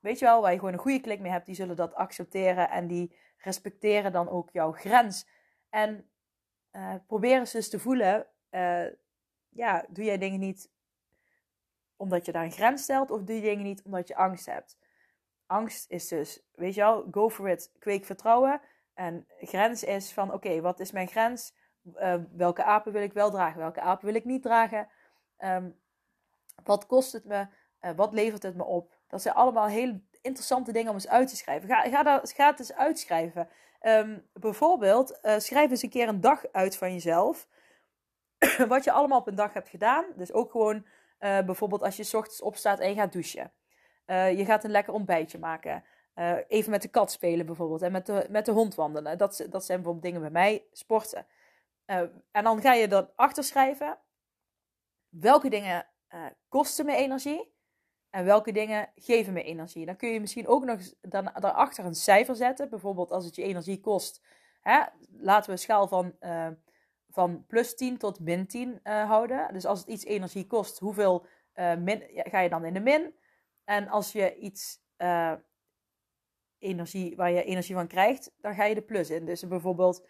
weet 0.00 0.18
je 0.18 0.24
wel, 0.24 0.40
waar 0.40 0.52
je 0.52 0.58
gewoon 0.58 0.72
een 0.72 0.78
goede 0.78 1.00
klik 1.00 1.20
mee 1.20 1.32
hebt, 1.32 1.46
die 1.46 1.54
zullen 1.54 1.76
dat 1.76 1.94
accepteren 1.94 2.70
en 2.70 2.86
die 2.86 3.16
respecteren 3.38 4.12
dan 4.12 4.28
ook 4.28 4.50
jouw 4.50 4.72
grens. 4.72 5.28
En 5.68 6.10
uh, 6.72 6.94
probeer 7.06 7.38
eens 7.38 7.52
dus 7.52 7.70
te 7.70 7.78
voelen, 7.78 8.26
uh, 8.50 8.86
ja, 9.48 9.86
doe 9.88 10.04
jij 10.04 10.18
dingen 10.18 10.40
niet 10.40 10.70
omdat 11.96 12.26
je 12.26 12.32
daar 12.32 12.44
een 12.44 12.50
grens 12.50 12.82
stelt 12.82 13.10
of 13.10 13.22
doe 13.22 13.36
je 13.36 13.42
dingen 13.42 13.64
niet 13.64 13.82
omdat 13.82 14.08
je 14.08 14.16
angst 14.16 14.46
hebt? 14.46 14.78
Angst 15.46 15.90
is 15.90 16.08
dus, 16.08 16.42
weet 16.54 16.74
je 16.74 16.80
wel, 16.80 17.06
go 17.10 17.30
for 17.30 17.48
it, 17.48 17.72
kweek 17.78 18.04
vertrouwen. 18.04 18.60
En 18.94 19.26
grens 19.40 19.84
is 19.84 20.12
van, 20.12 20.32
oké, 20.32 20.60
wat 20.60 20.80
is 20.80 20.92
mijn 20.92 21.08
grens? 21.08 21.54
Uh, 21.94 22.14
welke 22.32 22.64
apen 22.64 22.92
wil 22.92 23.02
ik 23.02 23.12
wel 23.12 23.30
dragen? 23.30 23.60
Welke 23.60 23.80
apen 23.80 24.06
wil 24.06 24.14
ik 24.14 24.24
niet 24.24 24.42
dragen? 24.42 24.88
Um, 25.38 25.78
wat 26.64 26.86
kost 26.86 27.12
het 27.12 27.24
me? 27.24 27.46
Wat 27.96 28.12
levert 28.12 28.42
het 28.42 28.56
me 28.56 28.64
op? 28.64 28.99
Dat 29.10 29.22
zijn 29.22 29.34
allemaal 29.34 29.66
hele 29.66 30.00
interessante 30.22 30.72
dingen 30.72 30.88
om 30.88 30.94
eens 30.94 31.08
uit 31.08 31.28
te 31.28 31.36
schrijven. 31.36 31.68
Ga, 31.68 31.80
ga, 31.80 32.20
ga 32.24 32.46
het 32.46 32.58
eens 32.58 32.72
uitschrijven. 32.72 33.48
Um, 33.82 34.26
bijvoorbeeld, 34.32 35.18
uh, 35.22 35.38
schrijf 35.38 35.70
eens 35.70 35.82
een 35.82 35.90
keer 35.90 36.08
een 36.08 36.20
dag 36.20 36.44
uit 36.52 36.76
van 36.76 36.92
jezelf. 36.92 37.48
wat 38.68 38.84
je 38.84 38.92
allemaal 38.92 39.18
op 39.18 39.26
een 39.26 39.34
dag 39.34 39.52
hebt 39.52 39.68
gedaan. 39.68 40.04
Dus 40.16 40.32
ook 40.32 40.50
gewoon 40.50 40.86
bijvoorbeeld 41.18 41.82
als 41.82 41.96
je 41.96 42.02
s 42.02 42.14
ochtends 42.14 42.42
opstaat 42.42 42.78
en 42.78 42.88
je 42.88 42.94
gaat 42.94 43.12
douchen. 43.12 43.52
je 44.36 44.44
gaat 44.44 44.64
een 44.64 44.70
lekker 44.70 44.92
ontbijtje 44.92 45.38
maken. 45.38 45.84
Even 46.48 46.70
met 46.70 46.82
de 46.82 46.88
kat 46.88 47.12
spelen 47.12 47.46
bijvoorbeeld. 47.46 47.82
En 47.82 47.92
met 47.92 48.06
de, 48.06 48.26
met 48.30 48.44
de 48.44 48.52
hond 48.52 48.74
wandelen. 48.74 49.18
Dat, 49.18 49.46
dat 49.50 49.64
zijn 49.64 49.82
bijvoorbeeld 49.82 50.02
dingen 50.02 50.20
bij 50.20 50.30
mij. 50.30 50.64
Sporten. 50.72 51.26
En 52.30 52.44
dan 52.44 52.60
ga 52.60 52.72
je 52.72 52.88
dan 52.88 53.08
achterschrijven. 53.14 53.98
Welke 55.08 55.48
dingen 55.48 55.86
kosten 56.48 56.84
me 56.84 56.96
energie? 56.96 57.52
En 58.10 58.24
welke 58.24 58.52
dingen 58.52 58.90
geven 58.94 59.32
me 59.32 59.42
energie? 59.42 59.86
Dan 59.86 59.96
kun 59.96 60.08
je 60.08 60.20
misschien 60.20 60.46
ook 60.46 60.64
nog 60.64 60.80
dan, 61.00 61.30
daarachter 61.34 61.84
een 61.84 61.94
cijfer 61.94 62.36
zetten. 62.36 62.68
Bijvoorbeeld 62.68 63.10
als 63.10 63.24
het 63.24 63.36
je 63.36 63.42
energie 63.42 63.80
kost. 63.80 64.22
Hè, 64.60 64.82
laten 65.10 65.46
we 65.46 65.52
een 65.52 65.58
schaal 65.58 65.88
van, 65.88 66.14
van 67.10 67.46
plus 67.46 67.76
10 67.76 67.98
tot 67.98 68.20
min 68.20 68.46
10 68.46 68.80
houden. 68.82 69.52
Dus 69.52 69.64
als 69.64 69.78
het 69.78 69.88
iets 69.88 70.04
energie 70.04 70.46
kost, 70.46 70.78
hoeveel 70.78 71.26
min, 71.78 72.04
ja, 72.12 72.22
ga 72.22 72.40
je 72.40 72.48
dan 72.48 72.64
in 72.64 72.74
de 72.74 72.80
min? 72.80 73.14
En 73.64 73.88
als 73.88 74.12
je 74.12 74.36
iets 74.36 74.80
energie, 76.58 77.16
waar 77.16 77.30
je 77.30 77.44
energie 77.44 77.74
van 77.74 77.86
krijgt, 77.86 78.32
dan 78.40 78.54
ga 78.54 78.64
je 78.64 78.74
de 78.74 78.82
plus 78.82 79.10
in. 79.10 79.24
Dus 79.24 79.48
bijvoorbeeld 79.48 80.06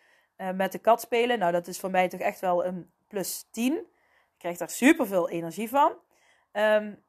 met 0.54 0.72
de 0.72 0.78
kat 0.78 1.00
spelen, 1.00 1.38
nou 1.38 1.52
dat 1.52 1.66
is 1.66 1.80
voor 1.80 1.90
mij 1.90 2.08
toch 2.08 2.20
echt 2.20 2.40
wel 2.40 2.64
een 2.64 2.92
plus 3.08 3.48
10. 3.50 3.72
Ik 3.72 3.86
krijg 4.38 4.56
daar 4.56 4.70
super 4.70 5.06
veel 5.06 5.28
energie 5.28 5.68
van. 5.68 5.94
Um, 6.52 7.04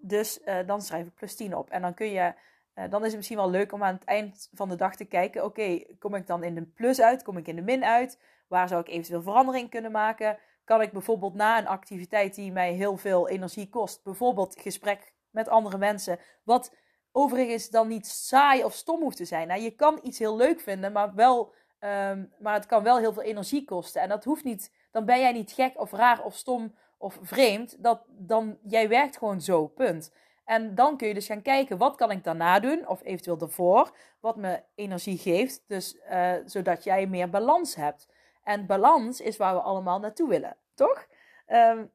dus 0.00 0.40
uh, 0.44 0.58
dan 0.66 0.82
schrijf 0.82 1.06
ik 1.06 1.14
plus 1.14 1.34
10 1.34 1.56
op. 1.56 1.70
En 1.70 1.82
dan 1.82 1.94
kun 1.94 2.10
je, 2.10 2.34
uh, 2.74 2.84
dan 2.90 3.00
is 3.00 3.06
het 3.06 3.16
misschien 3.16 3.36
wel 3.36 3.50
leuk 3.50 3.72
om 3.72 3.82
aan 3.82 3.94
het 3.94 4.04
eind 4.04 4.48
van 4.52 4.68
de 4.68 4.76
dag 4.76 4.96
te 4.96 5.04
kijken, 5.04 5.44
oké, 5.44 5.84
kom 5.98 6.14
ik 6.14 6.26
dan 6.26 6.42
in 6.42 6.54
de 6.54 6.62
plus 6.62 7.00
uit, 7.00 7.22
kom 7.22 7.36
ik 7.36 7.48
in 7.48 7.56
de 7.56 7.62
min 7.62 7.84
uit? 7.84 8.20
Waar 8.48 8.68
zou 8.68 8.80
ik 8.80 8.88
eventueel 8.88 9.22
verandering 9.22 9.70
kunnen 9.70 9.92
maken? 9.92 10.38
Kan 10.64 10.82
ik 10.82 10.92
bijvoorbeeld 10.92 11.34
na 11.34 11.58
een 11.58 11.66
activiteit 11.66 12.34
die 12.34 12.52
mij 12.52 12.72
heel 12.72 12.96
veel 12.96 13.28
energie 13.28 13.68
kost, 13.68 14.04
bijvoorbeeld 14.04 14.60
gesprek 14.60 15.12
met 15.30 15.48
andere 15.48 15.78
mensen, 15.78 16.18
wat 16.42 16.74
overigens 17.12 17.70
dan 17.70 17.88
niet 17.88 18.06
saai 18.06 18.64
of 18.64 18.74
stom 18.74 19.00
hoeft 19.00 19.16
te 19.16 19.24
zijn. 19.24 19.48
Nou, 19.48 19.60
je 19.60 19.70
kan 19.70 19.98
iets 20.02 20.18
heel 20.18 20.36
leuk 20.36 20.60
vinden, 20.60 20.92
maar, 20.92 21.14
wel, 21.14 21.54
um, 21.80 22.32
maar 22.38 22.54
het 22.54 22.66
kan 22.66 22.82
wel 22.82 22.98
heel 22.98 23.12
veel 23.12 23.22
energie 23.22 23.64
kosten. 23.64 24.02
En 24.02 24.08
dat 24.08 24.24
hoeft 24.24 24.44
niet, 24.44 24.72
dan 24.90 25.04
ben 25.04 25.20
jij 25.20 25.32
niet 25.32 25.52
gek 25.52 25.80
of 25.80 25.92
raar 25.92 26.24
of 26.24 26.34
stom 26.34 26.74
of 26.98 27.18
vreemd. 27.22 27.82
Dat, 27.82 28.04
dan, 28.08 28.58
jij 28.62 28.88
werkt 28.88 29.16
gewoon 29.16 29.40
zo, 29.40 29.66
punt. 29.66 30.12
En 30.44 30.74
dan 30.74 30.96
kun 30.96 31.08
je 31.08 31.14
dus 31.14 31.26
gaan 31.26 31.42
kijken, 31.42 31.78
wat 31.78 31.96
kan 31.96 32.10
ik 32.10 32.24
daarna 32.24 32.60
doen? 32.60 32.88
Of 32.88 33.02
eventueel 33.02 33.40
ervoor, 33.40 33.96
wat 34.20 34.36
me 34.36 34.62
energie 34.74 35.18
geeft. 35.18 35.64
Dus, 35.66 35.96
uh, 36.10 36.34
zodat 36.44 36.84
jij 36.84 37.06
meer 37.06 37.30
balans 37.30 37.74
hebt. 37.74 38.08
En 38.42 38.66
balans 38.66 39.20
is 39.20 39.36
waar 39.36 39.54
we 39.54 39.60
allemaal 39.60 39.98
naartoe 39.98 40.28
willen, 40.28 40.56
toch? 40.74 41.06
Um, 41.46 41.90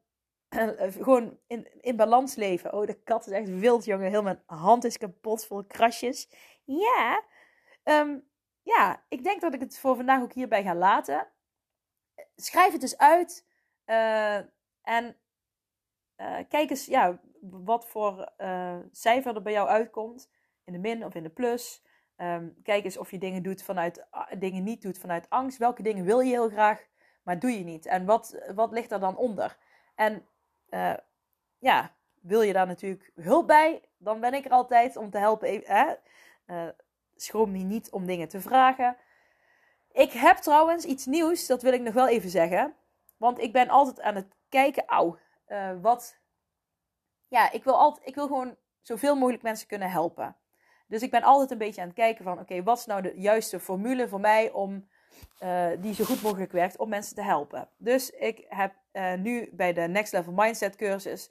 Eh, 0.54 0.92
gewoon 1.00 1.38
in, 1.46 1.68
in 1.80 1.96
balans 1.96 2.34
leven. 2.34 2.72
Oh, 2.72 2.86
de 2.86 3.02
kat 3.02 3.26
is 3.26 3.32
echt 3.32 3.58
wild, 3.58 3.84
jongen. 3.84 4.10
Heel 4.10 4.22
mijn 4.22 4.42
hand 4.46 4.84
is 4.84 4.98
kapot, 4.98 5.46
vol 5.46 5.64
krasjes. 5.64 6.28
Ja. 6.64 7.22
Um, 7.84 8.28
ja, 8.62 9.04
ik 9.08 9.24
denk 9.24 9.40
dat 9.40 9.54
ik 9.54 9.60
het 9.60 9.78
voor 9.78 9.96
vandaag 9.96 10.22
ook 10.22 10.32
hierbij 10.32 10.62
ga 10.62 10.74
laten. 10.74 11.28
Schrijf 12.36 12.72
het 12.72 12.80
dus 12.80 12.98
uit. 12.98 13.46
Uh, 13.86 14.38
en 14.84 15.16
uh, 16.16 16.36
kijk 16.48 16.70
eens 16.70 16.86
ja, 16.86 17.20
wat 17.40 17.86
voor 17.86 18.32
uh, 18.38 18.76
cijfer 18.90 19.34
er 19.34 19.42
bij 19.42 19.52
jou 19.52 19.68
uitkomt. 19.68 20.30
In 20.64 20.72
de 20.72 20.78
min 20.78 21.04
of 21.04 21.14
in 21.14 21.22
de 21.22 21.30
plus. 21.30 21.82
Um, 22.16 22.56
kijk 22.62 22.84
eens 22.84 22.96
of 22.96 23.10
je 23.10 23.18
dingen, 23.18 23.42
doet 23.42 23.62
vanuit, 23.62 24.06
dingen 24.38 24.62
niet 24.62 24.82
doet 24.82 24.98
vanuit 24.98 25.30
angst. 25.30 25.58
Welke 25.58 25.82
dingen 25.82 26.04
wil 26.04 26.20
je 26.20 26.30
heel 26.30 26.48
graag, 26.48 26.86
maar 27.22 27.38
doe 27.38 27.58
je 27.58 27.64
niet. 27.64 27.86
En 27.86 28.04
wat, 28.04 28.42
wat 28.54 28.72
ligt 28.72 28.92
er 28.92 29.00
dan 29.00 29.16
onder? 29.16 29.56
En 29.94 30.26
uh, 30.70 30.94
ja, 31.58 31.94
wil 32.20 32.42
je 32.42 32.52
daar 32.52 32.66
natuurlijk 32.66 33.12
hulp 33.14 33.46
bij, 33.46 33.82
dan 33.98 34.20
ben 34.20 34.34
ik 34.34 34.44
er 34.44 34.50
altijd 34.50 34.96
om 34.96 35.10
te 35.10 35.18
helpen. 35.18 35.70
Uh, 36.46 36.68
schroom 37.16 37.66
niet 37.66 37.90
om 37.90 38.06
dingen 38.06 38.28
te 38.28 38.40
vragen. 38.40 38.96
Ik 39.92 40.12
heb 40.12 40.36
trouwens 40.36 40.84
iets 40.84 41.06
nieuws, 41.06 41.46
dat 41.46 41.62
wil 41.62 41.72
ik 41.72 41.80
nog 41.80 41.94
wel 41.94 42.08
even 42.08 42.30
zeggen. 42.30 42.74
Want 43.16 43.38
ik 43.38 43.52
ben 43.52 43.68
altijd 43.68 44.00
aan 44.00 44.14
het 44.14 44.34
kijken, 44.54 44.84
auw, 44.86 45.18
uh, 45.48 45.70
wat... 45.80 46.22
Ja, 47.28 47.52
ik 47.52 47.64
wil, 47.64 47.78
altijd, 47.78 48.08
ik 48.08 48.14
wil 48.14 48.26
gewoon 48.26 48.56
zoveel 48.80 49.16
mogelijk 49.16 49.42
mensen 49.42 49.66
kunnen 49.66 49.90
helpen. 49.90 50.36
Dus 50.88 51.02
ik 51.02 51.10
ben 51.10 51.22
altijd 51.22 51.50
een 51.50 51.58
beetje 51.58 51.80
aan 51.80 51.86
het 51.86 51.96
kijken 51.96 52.24
van, 52.24 52.38
oké, 52.38 52.62
wat 52.62 52.78
is 52.78 52.86
nou 52.86 53.02
de 53.02 53.12
juiste 53.16 53.60
formule 53.60 54.08
voor 54.08 54.20
mij 54.20 54.50
om 54.50 54.88
uh, 55.42 55.70
die 55.78 55.94
zo 55.94 56.04
goed 56.04 56.22
mogelijk 56.22 56.52
werkt 56.52 56.78
om 56.78 56.88
mensen 56.88 57.14
te 57.14 57.22
helpen. 57.22 57.68
Dus 57.76 58.10
ik 58.10 58.44
heb 58.48 58.74
uh, 58.92 59.14
nu 59.14 59.50
bij 59.52 59.72
de 59.72 59.80
Next 59.80 60.12
Level 60.12 60.32
Mindset 60.32 60.76
cursus 60.76 61.30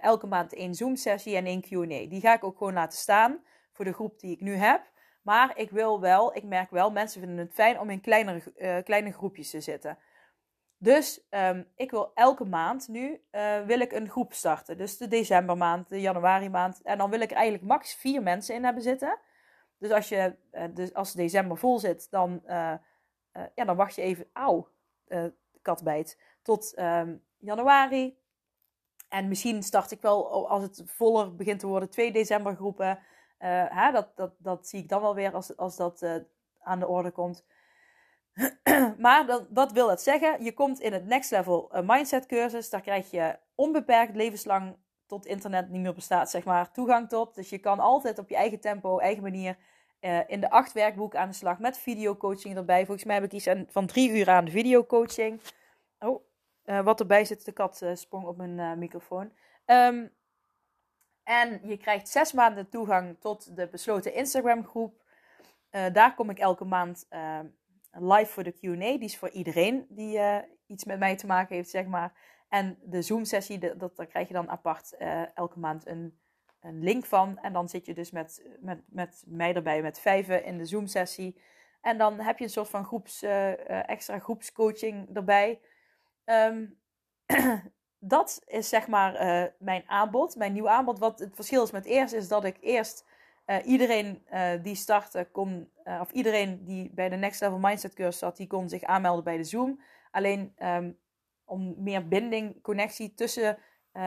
elke 0.00 0.26
maand 0.26 0.54
één 0.54 0.74
Zoom 0.74 0.96
sessie 0.96 1.36
en 1.36 1.46
één 1.46 1.60
Q&A. 1.60 2.08
Die 2.08 2.20
ga 2.20 2.34
ik 2.34 2.44
ook 2.44 2.56
gewoon 2.58 2.72
laten 2.72 2.98
staan 2.98 3.42
voor 3.72 3.84
de 3.84 3.92
groep 3.92 4.20
die 4.20 4.32
ik 4.32 4.40
nu 4.40 4.54
heb. 4.54 4.90
Maar 5.22 5.58
ik 5.58 5.70
wil 5.70 6.00
wel, 6.00 6.36
ik 6.36 6.42
merk 6.42 6.70
wel, 6.70 6.90
mensen 6.90 7.20
vinden 7.20 7.38
het 7.38 7.54
fijn 7.54 7.80
om 7.80 7.90
in 7.90 8.00
kleinere, 8.00 8.82
kleine 8.82 9.12
groepjes 9.12 9.50
te 9.50 9.60
zitten. 9.60 9.98
Dus 10.82 11.26
um, 11.30 11.68
ik 11.76 11.90
wil 11.90 12.10
elke 12.14 12.44
maand 12.44 12.88
nu 12.88 13.22
wil 13.66 13.80
ik 13.80 13.92
een 13.92 14.08
groep 14.08 14.32
starten. 14.32 14.76
Dus 14.76 14.96
de 14.96 15.08
decembermaand, 15.08 15.88
de 15.88 16.00
januari 16.00 16.48
maand. 16.48 16.82
En 16.82 16.98
dan 16.98 17.10
wil 17.10 17.20
ik 17.20 17.30
er 17.30 17.36
eigenlijk 17.36 17.66
max 17.66 17.94
vier 17.94 18.22
mensen 18.22 18.54
in 18.54 18.64
hebben 18.64 18.82
zitten. 18.82 19.18
Dus 19.78 19.90
als, 19.90 20.08
je, 20.08 20.36
dus 20.74 20.94
als 20.94 21.12
december 21.12 21.58
vol 21.58 21.78
zit, 21.78 22.10
dan 22.10 22.42
uh, 22.46 22.74
ja, 23.54 23.64
dan 23.64 23.76
wacht 23.76 23.94
je 23.94 24.02
even, 24.02 24.26
auw, 24.32 24.68
katbijt, 25.62 26.18
tot 26.42 26.78
um, 26.78 27.22
januari. 27.38 28.18
En 29.08 29.28
misschien 29.28 29.62
start 29.62 29.90
ik 29.90 30.00
wel, 30.02 30.48
als 30.48 30.62
het 30.62 30.82
voller 30.86 31.34
begint 31.34 31.60
te 31.60 31.66
worden, 31.66 31.90
2 31.90 32.12
december 32.12 32.54
groepen. 32.54 32.98
Hè, 33.38 33.92
dat, 33.92 34.16
dat, 34.16 34.34
dat 34.38 34.68
zie 34.68 34.82
ik 34.82 34.88
dan 34.88 35.00
wel 35.00 35.14
weer 35.14 35.34
als, 35.34 35.56
als 35.56 35.76
dat 35.76 36.06
aan 36.60 36.78
de 36.78 36.88
orde 36.88 37.10
komt. 37.10 37.44
maar 38.98 39.26
dan, 39.26 39.46
wat 39.50 39.72
wil 39.72 39.86
dat 39.86 40.02
zeggen? 40.02 40.44
Je 40.44 40.52
komt 40.52 40.80
in 40.80 40.92
het 40.92 41.06
Next 41.06 41.30
Level 41.30 41.70
Mindset 41.84 42.26
cursus. 42.26 42.70
Daar 42.70 42.80
krijg 42.80 43.10
je 43.10 43.38
onbeperkt 43.54 44.16
levenslang 44.16 44.76
tot 45.06 45.26
internet 45.26 45.68
niet 45.68 45.82
meer 45.82 45.94
bestaat, 45.94 46.30
zeg 46.30 46.44
maar, 46.44 46.72
toegang 46.72 47.08
tot. 47.08 47.34
Dus 47.34 47.50
je 47.50 47.58
kan 47.58 47.80
altijd 47.80 48.18
op 48.18 48.28
je 48.28 48.36
eigen 48.36 48.60
tempo, 48.60 48.98
eigen 48.98 49.22
manier 49.22 49.56
uh, 50.00 50.20
in 50.26 50.40
de 50.40 50.50
acht 50.50 50.72
werkboeken 50.72 51.20
aan 51.20 51.28
de 51.28 51.34
slag 51.34 51.58
met 51.58 51.78
videocoaching 51.78 52.56
erbij. 52.56 52.86
Volgens 52.86 53.06
mij 53.06 53.14
heb 53.14 53.24
ik 53.24 53.32
iets 53.32 53.48
van 53.68 53.86
drie 53.86 54.10
uur 54.10 54.30
aan 54.30 54.44
de 54.44 54.50
videocoaching. 54.50 55.40
Oh, 55.98 56.24
uh, 56.64 56.80
wat 56.80 57.00
erbij 57.00 57.24
zit, 57.24 57.44
de 57.44 57.52
kat 57.52 57.84
sprong 57.94 58.26
op 58.26 58.36
mijn 58.36 58.78
microfoon. 58.78 59.32
Um, 59.66 60.12
en 61.22 61.60
je 61.62 61.76
krijgt 61.76 62.08
zes 62.08 62.32
maanden 62.32 62.68
toegang 62.68 63.16
tot 63.20 63.56
de 63.56 63.68
besloten 63.68 64.14
Instagram 64.14 64.64
groep. 64.64 65.02
daar 65.70 66.14
kom 66.14 66.30
ik 66.30 66.38
elke 66.38 66.64
maand 66.64 67.06
live 67.92 68.32
voor 68.32 68.42
de 68.42 68.52
Q&A. 68.52 68.76
Die 68.76 68.98
is 68.98 69.18
voor 69.18 69.30
iedereen 69.30 69.86
die 69.88 70.20
iets 70.66 70.84
met 70.84 70.98
mij 70.98 71.16
te 71.16 71.26
maken 71.26 71.56
heeft, 71.56 71.70
zeg 71.70 71.86
maar. 71.86 72.12
En 72.48 72.78
de 72.82 73.02
Zoom 73.02 73.24
sessie, 73.24 73.76
dat, 73.76 73.96
daar 73.96 74.06
krijg 74.06 74.28
je 74.28 74.34
dan 74.34 74.50
apart 74.50 74.96
elke 75.34 75.58
maand 75.58 75.86
een 75.86 76.20
een 76.62 76.82
link 76.82 77.04
van. 77.04 77.38
En 77.38 77.52
dan 77.52 77.68
zit 77.68 77.86
je 77.86 77.94
dus 77.94 78.10
met, 78.10 78.42
met, 78.60 78.82
met 78.88 79.22
mij 79.26 79.54
erbij, 79.54 79.82
met 79.82 80.00
vijven 80.00 80.44
in 80.44 80.58
de 80.58 80.64
Zoom-sessie. 80.64 81.40
En 81.80 81.98
dan 81.98 82.20
heb 82.20 82.38
je 82.38 82.44
een 82.44 82.50
soort 82.50 82.68
van 82.68 82.84
groeps, 82.84 83.22
uh, 83.22 83.88
extra 83.88 84.18
groepscoaching 84.18 85.16
erbij. 85.16 85.60
Um, 86.24 86.80
dat 87.98 88.42
is 88.46 88.68
zeg 88.68 88.88
maar 88.88 89.12
mijn 89.58 89.82
aanbod, 89.86 90.36
mijn 90.36 90.52
nieuw 90.52 90.68
aanbod. 90.68 90.98
Wat 90.98 91.18
het 91.18 91.34
verschil 91.34 91.62
is 91.62 91.70
met 91.70 91.84
eerst, 91.84 92.14
is 92.14 92.28
dat 92.28 92.44
ik 92.44 92.56
eerst 92.60 93.04
iedereen 93.64 94.26
die 94.62 94.74
startte 94.74 95.28
kon, 95.32 95.70
of 96.00 96.10
iedereen 96.12 96.64
die 96.64 96.90
bij 96.94 97.08
de 97.08 97.16
Next 97.16 97.40
Level 97.40 97.58
Mindset 97.58 97.94
cursus 97.94 98.18
zat, 98.18 98.36
die 98.36 98.46
kon 98.46 98.68
zich 98.68 98.82
aanmelden 98.82 99.24
bij 99.24 99.36
de 99.36 99.44
Zoom. 99.44 99.82
Alleen 100.10 100.54
um, 100.58 100.98
om 101.44 101.74
meer 101.82 102.08
binding, 102.08 102.62
connectie 102.62 103.14
tussen 103.14 103.58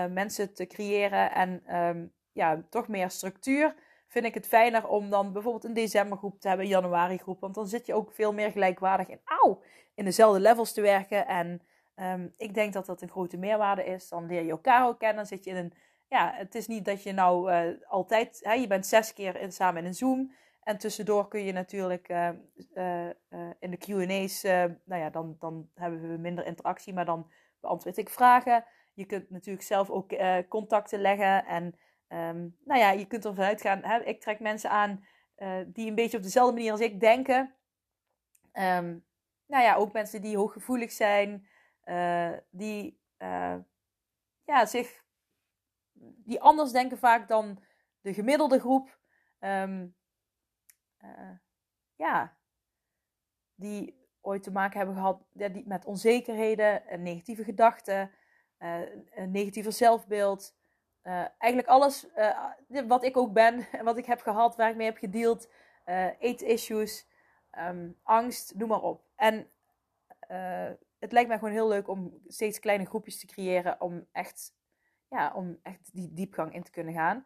mensen 0.10 0.54
te 0.54 0.66
creëren 0.66 1.32
en 1.32 1.78
um, 1.78 2.14
ja, 2.32 2.66
toch 2.70 2.88
meer 2.88 3.10
structuur. 3.10 3.76
Vind 4.08 4.26
ik 4.26 4.34
het 4.34 4.48
fijner 4.48 4.88
om 4.88 5.10
dan 5.10 5.34
bijvoorbeeld 5.34 5.64
een 5.64 5.74
decembergroep 5.74 6.40
te 6.40 6.48
hebben, 6.48 6.66
een 6.66 6.72
januari 6.72 7.18
groep. 7.18 7.40
Want 7.40 7.56
dan 7.56 7.68
zit 7.68 7.86
je 7.86 7.94
ook 7.94 8.14
veel 8.14 8.34
meer 8.34 8.52
gelijkwaardig 8.52 9.10
in, 9.10 9.20
auw, 9.24 9.62
in 9.96 10.06
dezelfde 10.06 10.40
levels 10.40 10.74
te 10.74 10.82
werken. 10.82 11.28
En 11.28 11.62
um, 11.96 12.34
ik 12.38 12.54
denk 12.54 12.74
dat 12.74 12.86
dat 12.86 13.02
een 13.02 13.10
grote 13.10 13.38
meerwaarde 13.38 13.86
is. 13.86 14.10
Dan 14.10 14.26
leer 14.26 14.44
je 14.44 14.52
elkaar 14.52 14.88
ook 14.88 15.00
kennen. 15.00 15.18
Dan 15.18 15.26
zit 15.26 15.44
je 15.44 15.50
in 15.50 15.56
een, 15.56 15.74
ja, 16.08 16.34
het 16.36 16.56
is 16.56 16.68
niet 16.68 16.86
dat 16.86 17.04
je 17.04 17.12
nou 17.12 17.52
uh, 17.52 17.82
altijd, 17.88 18.40
hè, 18.44 18.54
je 18.54 18.68
bent 18.68 18.86
zes 18.86 19.14
keer 19.14 19.36
in, 19.36 19.52
samen 19.52 19.82
in 19.82 19.88
een 19.88 19.94
Zoom. 19.94 20.34
En 20.64 20.78
tussendoor 20.78 21.28
kun 21.28 21.44
je 21.44 21.52
natuurlijk 21.52 22.10
uh, 22.10 22.30
uh, 22.76 23.10
in 23.60 23.72
de 23.72 23.78
QA's, 23.78 24.42
nou 24.86 25.02
ja, 25.02 25.10
dan, 25.10 25.36
dan 25.40 25.70
hebben 25.76 26.12
we 26.12 26.18
minder 26.18 26.46
interactie, 26.46 26.94
maar 26.94 27.06
dan 27.06 27.32
beantwoord 27.60 27.98
ik 27.98 28.10
vragen. 28.10 28.66
Je 28.94 29.06
kunt 29.06 29.30
natuurlijk 29.30 29.66
zelf 29.66 29.90
ook 29.90 30.14
contacten 30.50 31.00
leggen. 31.00 31.46
En 31.46 31.64
um, 32.08 32.58
nou 32.64 32.80
ja, 32.80 32.92
je 32.92 33.06
kunt 33.06 33.26
ervan 33.26 33.46
uitgaan, 33.46 33.84
hè, 33.84 34.04
ik 34.04 34.22
trek 34.22 34.40
mensen 34.40 34.70
aan 34.70 35.06
die 35.68 35.88
een 35.90 35.96
beetje 35.96 36.18
op 36.18 36.24
dezelfde 36.24 36.54
manier 36.54 36.72
als 36.72 36.82
ik 36.82 37.00
denken. 37.00 37.56
Um, 38.54 39.06
nou 39.48 39.64
ja, 39.64 39.76
ook 39.76 39.94
mensen 39.94 40.22
die 40.22 40.38
hooggevoelig 40.38 40.92
zijn, 40.92 41.48
die 42.50 43.00
ja, 44.46 44.66
zich, 44.66 45.04
die 46.00 46.42
anders 46.42 46.72
denken 46.72 46.98
vaak 46.98 47.28
dan 47.28 47.60
de 48.02 48.14
gemiddelde 48.14 48.60
groep. 48.60 49.00
Um, 49.40 49.96
uh, 51.04 51.38
ja, 51.96 52.38
die 53.56 54.08
ooit 54.22 54.44
te 54.44 54.52
maken 54.52 54.78
hebben 54.78 54.96
gehad 54.96 55.24
die, 55.32 55.64
met 55.68 55.86
onzekerheden, 55.86 56.88
en 56.88 57.02
negatieve 57.02 57.44
gedachten, 57.44 58.12
uh, 58.60 58.80
een 59.16 59.72
zelfbeeld. 59.72 60.56
Uh, 61.04 61.26
eigenlijk 61.38 61.68
alles 61.68 62.08
wat 62.88 63.04
ik 63.04 63.18
ook 63.18 63.34
ben 63.34 63.68
en 63.72 63.86
wat 63.86 63.98
ik 63.98 64.06
heb 64.06 64.22
gehad, 64.22 64.56
waar 64.56 64.70
ik 64.70 64.76
mee 64.76 64.88
heb 64.88 64.98
gedeeld. 64.98 65.50
eet-issues, 66.20 67.08
um, 67.60 68.00
angst, 68.04 68.56
noem 68.56 68.70
maar 68.70 68.82
op. 68.82 69.04
En 69.16 69.50
het 71.00 71.12
lijkt 71.12 71.28
mij 71.28 71.38
gewoon 71.38 71.54
heel 71.54 71.68
leuk 71.68 71.88
om 71.88 72.22
steeds 72.28 72.60
kleine 72.60 72.86
groepjes 72.86 73.20
te 73.20 73.26
creëren 73.26 73.82
om 73.82 74.08
echt, 74.12 74.56
ja, 75.10 75.34
om 75.36 75.60
echt 75.64 75.90
die 75.94 76.14
diepgang 76.14 76.54
in 76.54 76.64
te 76.64 76.72
kunnen 76.72 76.94
gaan. 76.94 77.26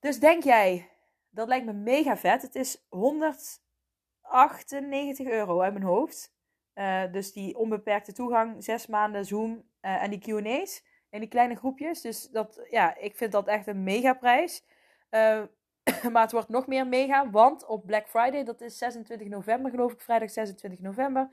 Dus 0.00 0.18
denk 0.18 0.42
jij, 0.42 0.90
dat 1.30 1.48
lijkt 1.48 1.66
me 1.66 1.72
mega 1.72 2.16
vet. 2.16 2.42
Het 2.42 2.54
is 2.54 2.86
198 2.88 5.26
euro 5.26 5.60
uit 5.60 5.72
mijn 5.72 5.84
hoofd. 5.84 6.34
Uh, 6.74 7.12
dus 7.12 7.32
die 7.32 7.58
onbeperkte 7.58 8.12
toegang, 8.12 8.64
zes 8.64 8.86
maanden 8.86 9.24
Zoom 9.24 9.52
uh, 9.52 10.02
en 10.02 10.10
die 10.10 10.18
Q&A's 10.18 10.84
en 11.10 11.20
die 11.20 11.28
kleine 11.28 11.56
groepjes. 11.56 12.00
Dus 12.00 12.28
dat, 12.28 12.66
ja, 12.70 12.96
ik 12.96 13.16
vind 13.16 13.32
dat 13.32 13.46
echt 13.46 13.66
een 13.66 13.82
mega 13.82 14.14
prijs. 14.14 14.64
Uh, 15.10 15.42
maar 16.12 16.22
het 16.22 16.32
wordt 16.32 16.48
nog 16.48 16.66
meer 16.66 16.86
mega, 16.86 17.30
want 17.30 17.66
op 17.66 17.86
Black 17.86 18.08
Friday, 18.08 18.44
dat 18.44 18.60
is 18.60 18.78
26 18.78 19.28
november 19.28 19.70
geloof 19.70 19.92
ik, 19.92 20.00
vrijdag 20.00 20.30
26 20.30 20.80
november. 20.80 21.28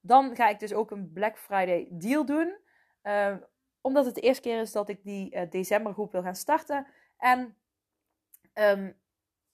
Dan 0.00 0.36
ga 0.36 0.48
ik 0.48 0.58
dus 0.58 0.72
ook 0.72 0.90
een 0.90 1.12
Black 1.12 1.38
Friday 1.38 1.88
deal 1.90 2.24
doen. 2.24 2.56
Omdat 3.86 4.04
het 4.04 4.14
de 4.14 4.20
eerste 4.20 4.42
keer 4.42 4.60
is 4.60 4.72
dat 4.72 4.88
ik 4.88 5.02
die 5.02 5.48
decembergroep 5.48 6.12
wil 6.12 6.22
gaan 6.22 6.34
starten. 6.34 6.86
En 7.18 7.56
um, 8.54 8.96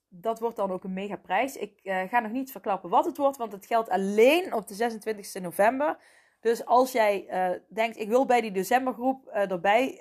dat 0.08 0.40
wordt 0.40 0.56
dan 0.56 0.70
ook 0.70 0.84
een 0.84 0.92
mega 0.92 1.16
prijs. 1.16 1.56
Ik 1.56 1.80
uh, 1.82 2.02
ga 2.02 2.20
nog 2.20 2.32
niet 2.32 2.50
verklappen 2.50 2.90
wat 2.90 3.04
het 3.04 3.16
wordt, 3.16 3.36
want 3.36 3.52
het 3.52 3.66
geldt 3.66 3.88
alleen 3.88 4.54
op 4.54 4.68
de 4.68 4.74
26 4.74 5.34
november. 5.42 5.98
Dus 6.40 6.64
als 6.64 6.92
jij 6.92 7.26
uh, 7.28 7.58
denkt, 7.68 7.98
ik 7.98 8.08
wil 8.08 8.26
bij 8.26 8.40
die 8.40 8.52
decembergroep 8.52 9.26
erbij, 9.26 10.00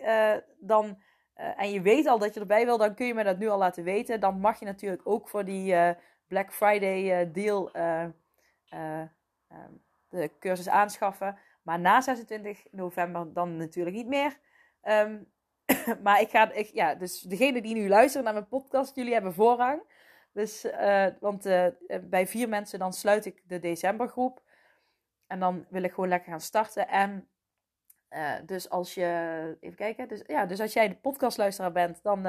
dan, 0.60 0.98
en 1.34 1.72
je 1.72 1.82
weet 1.82 2.08
al 2.08 2.20
dat 2.20 2.34
je 2.34 2.39
erbij 2.39 2.65
wil, 2.65 2.78
dan 2.78 2.96
kun 2.96 3.06
je 3.06 3.13
me 3.13 3.24
dat 3.24 3.38
nu 3.38 3.48
al 3.48 3.58
laten 3.58 3.84
weten. 3.84 4.20
Dan 4.20 4.39
mag 4.39 4.60
je 4.60 4.65
natuurlijk 4.65 5.02
ook 5.04 5.30
voor 5.30 5.46
die 5.46 5.76
Black 6.28 6.54
Friday 6.54 7.32
deal 7.32 7.72
de 10.10 10.32
cursus 10.39 10.70
aanschaffen. 10.70 11.38
Maar 11.62 11.80
na 11.80 12.02
26 12.02 12.63
november 12.71 13.34
dan 13.34 13.58
natuurlijk 13.58 13.95
niet 13.95 14.08
meer. 14.08 14.39
Um, 14.84 15.32
maar 16.04 16.21
ik 16.21 16.30
ga, 16.30 16.52
ik, 16.52 16.67
ja, 16.74 16.95
dus 16.95 17.21
degene 17.21 17.62
die 17.62 17.74
nu 17.74 17.88
luisteren 17.88 18.24
naar 18.24 18.34
mijn 18.34 18.47
podcast, 18.47 18.95
jullie 18.95 19.13
hebben 19.13 19.34
voorrang. 19.34 19.82
Dus, 20.34 20.65
uh, 20.65 21.08
want 21.19 21.45
uh, 21.45 21.67
bij 22.02 22.28
vier 22.28 22.50
mensen 22.50 22.80
dan 22.80 22.93
sluit 22.93 23.26
ik 23.26 23.41
de 23.45 23.60
decembergroep. 23.60 24.41
En 25.28 25.39
dan 25.39 25.65
wil 25.69 25.84
ik 25.84 25.93
gewoon 25.93 26.10
lekker 26.10 26.32
gaan 26.32 26.41
starten. 26.41 26.88
En 26.88 27.28
dus 28.45 28.69
als 28.69 28.93
je, 28.93 29.58
even 29.60 29.78
kijken, 29.78 30.08
dus, 30.08 30.24
ja, 30.28 30.45
dus 30.45 30.60
als 30.60 30.74
jij 30.74 30.88
de 30.88 30.95
podcastluisteraar 30.95 31.71
bent, 31.71 32.04
dan, 32.04 32.26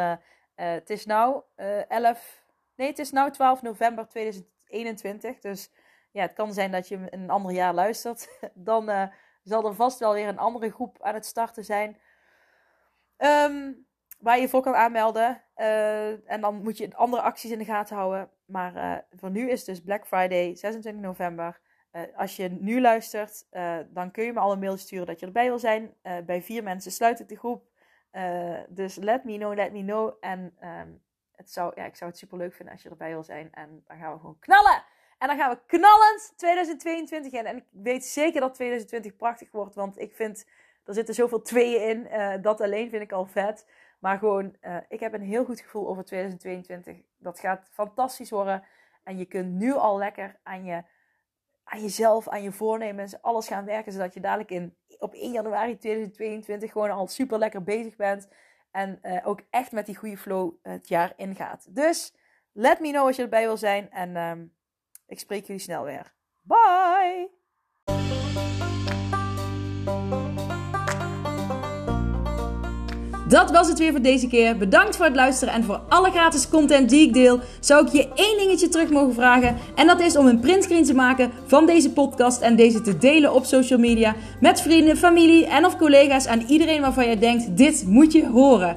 het 0.54 0.90
is 0.90 1.06
nou 1.06 1.42
11, 1.88 2.44
nee, 2.76 2.88
het 2.88 2.98
is 2.98 3.10
nou 3.10 3.30
12 3.30 3.62
november 3.62 4.08
2021. 4.08 5.38
Dus 5.38 5.70
ja, 6.12 6.22
het 6.22 6.32
kan 6.32 6.52
zijn 6.52 6.70
dat 6.70 6.88
je 6.88 7.06
een 7.10 7.30
ander 7.30 7.52
jaar 7.52 7.74
luistert. 7.74 8.28
dan 8.54 9.10
zal 9.42 9.66
er 9.66 9.74
vast 9.74 9.98
wel 9.98 10.12
weer 10.12 10.28
een 10.28 10.38
andere 10.38 10.70
groep 10.70 11.02
aan 11.02 11.14
het 11.14 11.26
starten 11.26 11.64
zijn. 11.64 12.00
Um, 13.18 13.86
waar 14.22 14.38
je 14.38 14.48
voor 14.48 14.62
kan 14.62 14.74
aanmelden. 14.74 15.42
Uh, 15.56 16.30
en 16.30 16.40
dan 16.40 16.62
moet 16.62 16.78
je 16.78 16.94
andere 16.94 17.22
acties 17.22 17.50
in 17.50 17.58
de 17.58 17.64
gaten 17.64 17.96
houden. 17.96 18.30
Maar 18.44 18.76
uh, 18.76 18.96
voor 19.10 19.30
nu 19.30 19.50
is 19.50 19.64
dus 19.64 19.82
Black 19.82 20.06
Friday, 20.06 20.54
26 20.54 21.02
november. 21.02 21.60
Als 22.16 22.36
je 22.36 22.48
nu 22.48 22.80
luistert, 22.80 23.46
dan 23.88 24.10
kun 24.10 24.24
je 24.24 24.32
me 24.32 24.40
al 24.40 24.52
een 24.52 24.58
mail 24.58 24.76
sturen 24.76 25.06
dat 25.06 25.20
je 25.20 25.26
erbij 25.26 25.46
wil 25.46 25.58
zijn. 25.58 25.94
bij 26.26 26.42
vier 26.42 26.62
mensen 26.62 26.92
sluit 26.92 27.20
ik 27.20 27.28
de 27.28 27.36
groep. 27.36 27.64
dus 28.68 28.96
let 28.96 29.24
me 29.24 29.36
know, 29.36 29.54
let 29.54 29.72
me 29.72 29.82
know. 29.82 30.16
En 30.20 30.56
um, 30.60 31.02
het 31.36 31.50
zou, 31.50 31.72
ja, 31.74 31.84
ik 31.84 31.96
zou 31.96 32.10
het 32.10 32.18
super 32.18 32.38
leuk 32.38 32.54
vinden 32.54 32.74
als 32.74 32.82
je 32.82 32.90
erbij 32.90 33.10
wil 33.10 33.22
zijn. 33.22 33.52
En 33.52 33.82
dan 33.86 33.98
gaan 33.98 34.12
we 34.12 34.18
gewoon 34.18 34.38
knallen! 34.38 34.82
En 35.22 35.28
dan 35.28 35.36
gaan 35.36 35.50
we 35.50 35.58
knallend 35.66 36.32
2022 36.36 37.32
in. 37.32 37.46
En 37.46 37.56
ik 37.56 37.64
weet 37.70 38.04
zeker 38.04 38.40
dat 38.40 38.54
2020 38.54 39.16
prachtig 39.16 39.50
wordt. 39.50 39.74
Want 39.74 39.98
ik 39.98 40.14
vind, 40.14 40.46
er 40.84 40.94
zitten 40.94 41.14
zoveel 41.14 41.42
tweeën 41.42 41.88
in. 41.88 42.42
dat 42.42 42.60
alleen 42.60 42.90
vind 42.90 43.02
ik 43.02 43.12
al 43.12 43.26
vet. 43.26 43.66
Maar 44.00 44.18
gewoon, 44.18 44.56
uh, 44.62 44.76
ik 44.88 45.00
heb 45.00 45.12
een 45.12 45.22
heel 45.22 45.44
goed 45.44 45.60
gevoel 45.60 45.88
over 45.88 46.04
2022. 46.04 46.96
Dat 47.18 47.40
gaat 47.40 47.68
fantastisch 47.72 48.30
worden. 48.30 48.64
En 49.04 49.18
je 49.18 49.24
kunt 49.24 49.52
nu 49.52 49.72
al 49.72 49.98
lekker 49.98 50.36
aan, 50.42 50.64
je, 50.64 50.82
aan 51.64 51.80
jezelf, 51.80 52.28
aan 52.28 52.42
je 52.42 52.52
voornemens, 52.52 53.22
alles 53.22 53.48
gaan 53.48 53.64
werken. 53.64 53.92
Zodat 53.92 54.14
je 54.14 54.20
dadelijk 54.20 54.50
in, 54.50 54.76
op 54.98 55.14
1 55.14 55.32
januari 55.32 55.78
2022 55.78 56.72
gewoon 56.72 56.90
al 56.90 57.06
super 57.06 57.38
lekker 57.38 57.62
bezig 57.62 57.96
bent. 57.96 58.28
En 58.70 58.98
uh, 59.02 59.26
ook 59.26 59.40
echt 59.50 59.72
met 59.72 59.86
die 59.86 59.96
goede 59.96 60.16
flow 60.16 60.54
het 60.62 60.88
jaar 60.88 61.12
ingaat. 61.16 61.74
Dus 61.74 62.14
let 62.52 62.80
me 62.80 62.90
know 62.90 63.06
als 63.06 63.16
je 63.16 63.22
erbij 63.22 63.44
wil 63.44 63.56
zijn. 63.56 63.90
En 63.90 64.16
um, 64.16 64.52
ik 65.12 65.18
spreek 65.18 65.46
jullie 65.46 65.62
snel 65.62 65.84
weer. 65.84 66.12
Bye! 66.42 67.30
Dat 73.28 73.50
was 73.50 73.68
het 73.68 73.78
weer 73.78 73.90
voor 73.90 74.02
deze 74.02 74.28
keer. 74.28 74.56
Bedankt 74.56 74.96
voor 74.96 75.04
het 75.04 75.14
luisteren 75.14 75.54
en 75.54 75.64
voor 75.64 75.80
alle 75.88 76.10
gratis 76.10 76.48
content 76.48 76.90
die 76.90 77.06
ik 77.06 77.12
deel. 77.12 77.40
Zou 77.60 77.86
ik 77.86 77.92
je 77.92 78.08
één 78.14 78.38
dingetje 78.38 78.68
terug 78.68 78.90
mogen 78.90 79.14
vragen? 79.14 79.56
En 79.74 79.86
dat 79.86 80.00
is 80.00 80.16
om 80.16 80.26
een 80.26 80.40
printscreen 80.40 80.84
te 80.84 80.94
maken 80.94 81.30
van 81.46 81.66
deze 81.66 81.92
podcast 81.92 82.40
en 82.40 82.56
deze 82.56 82.80
te 82.80 82.98
delen 82.98 83.34
op 83.34 83.44
social 83.44 83.78
media 83.78 84.14
met 84.40 84.60
vrienden, 84.60 84.96
familie 84.96 85.46
en 85.46 85.64
of 85.64 85.76
collega's 85.76 86.26
en 86.26 86.42
iedereen 86.42 86.80
waarvan 86.80 87.08
je 87.08 87.18
denkt: 87.18 87.56
dit 87.56 87.84
moet 87.86 88.12
je 88.12 88.28
horen. 88.28 88.76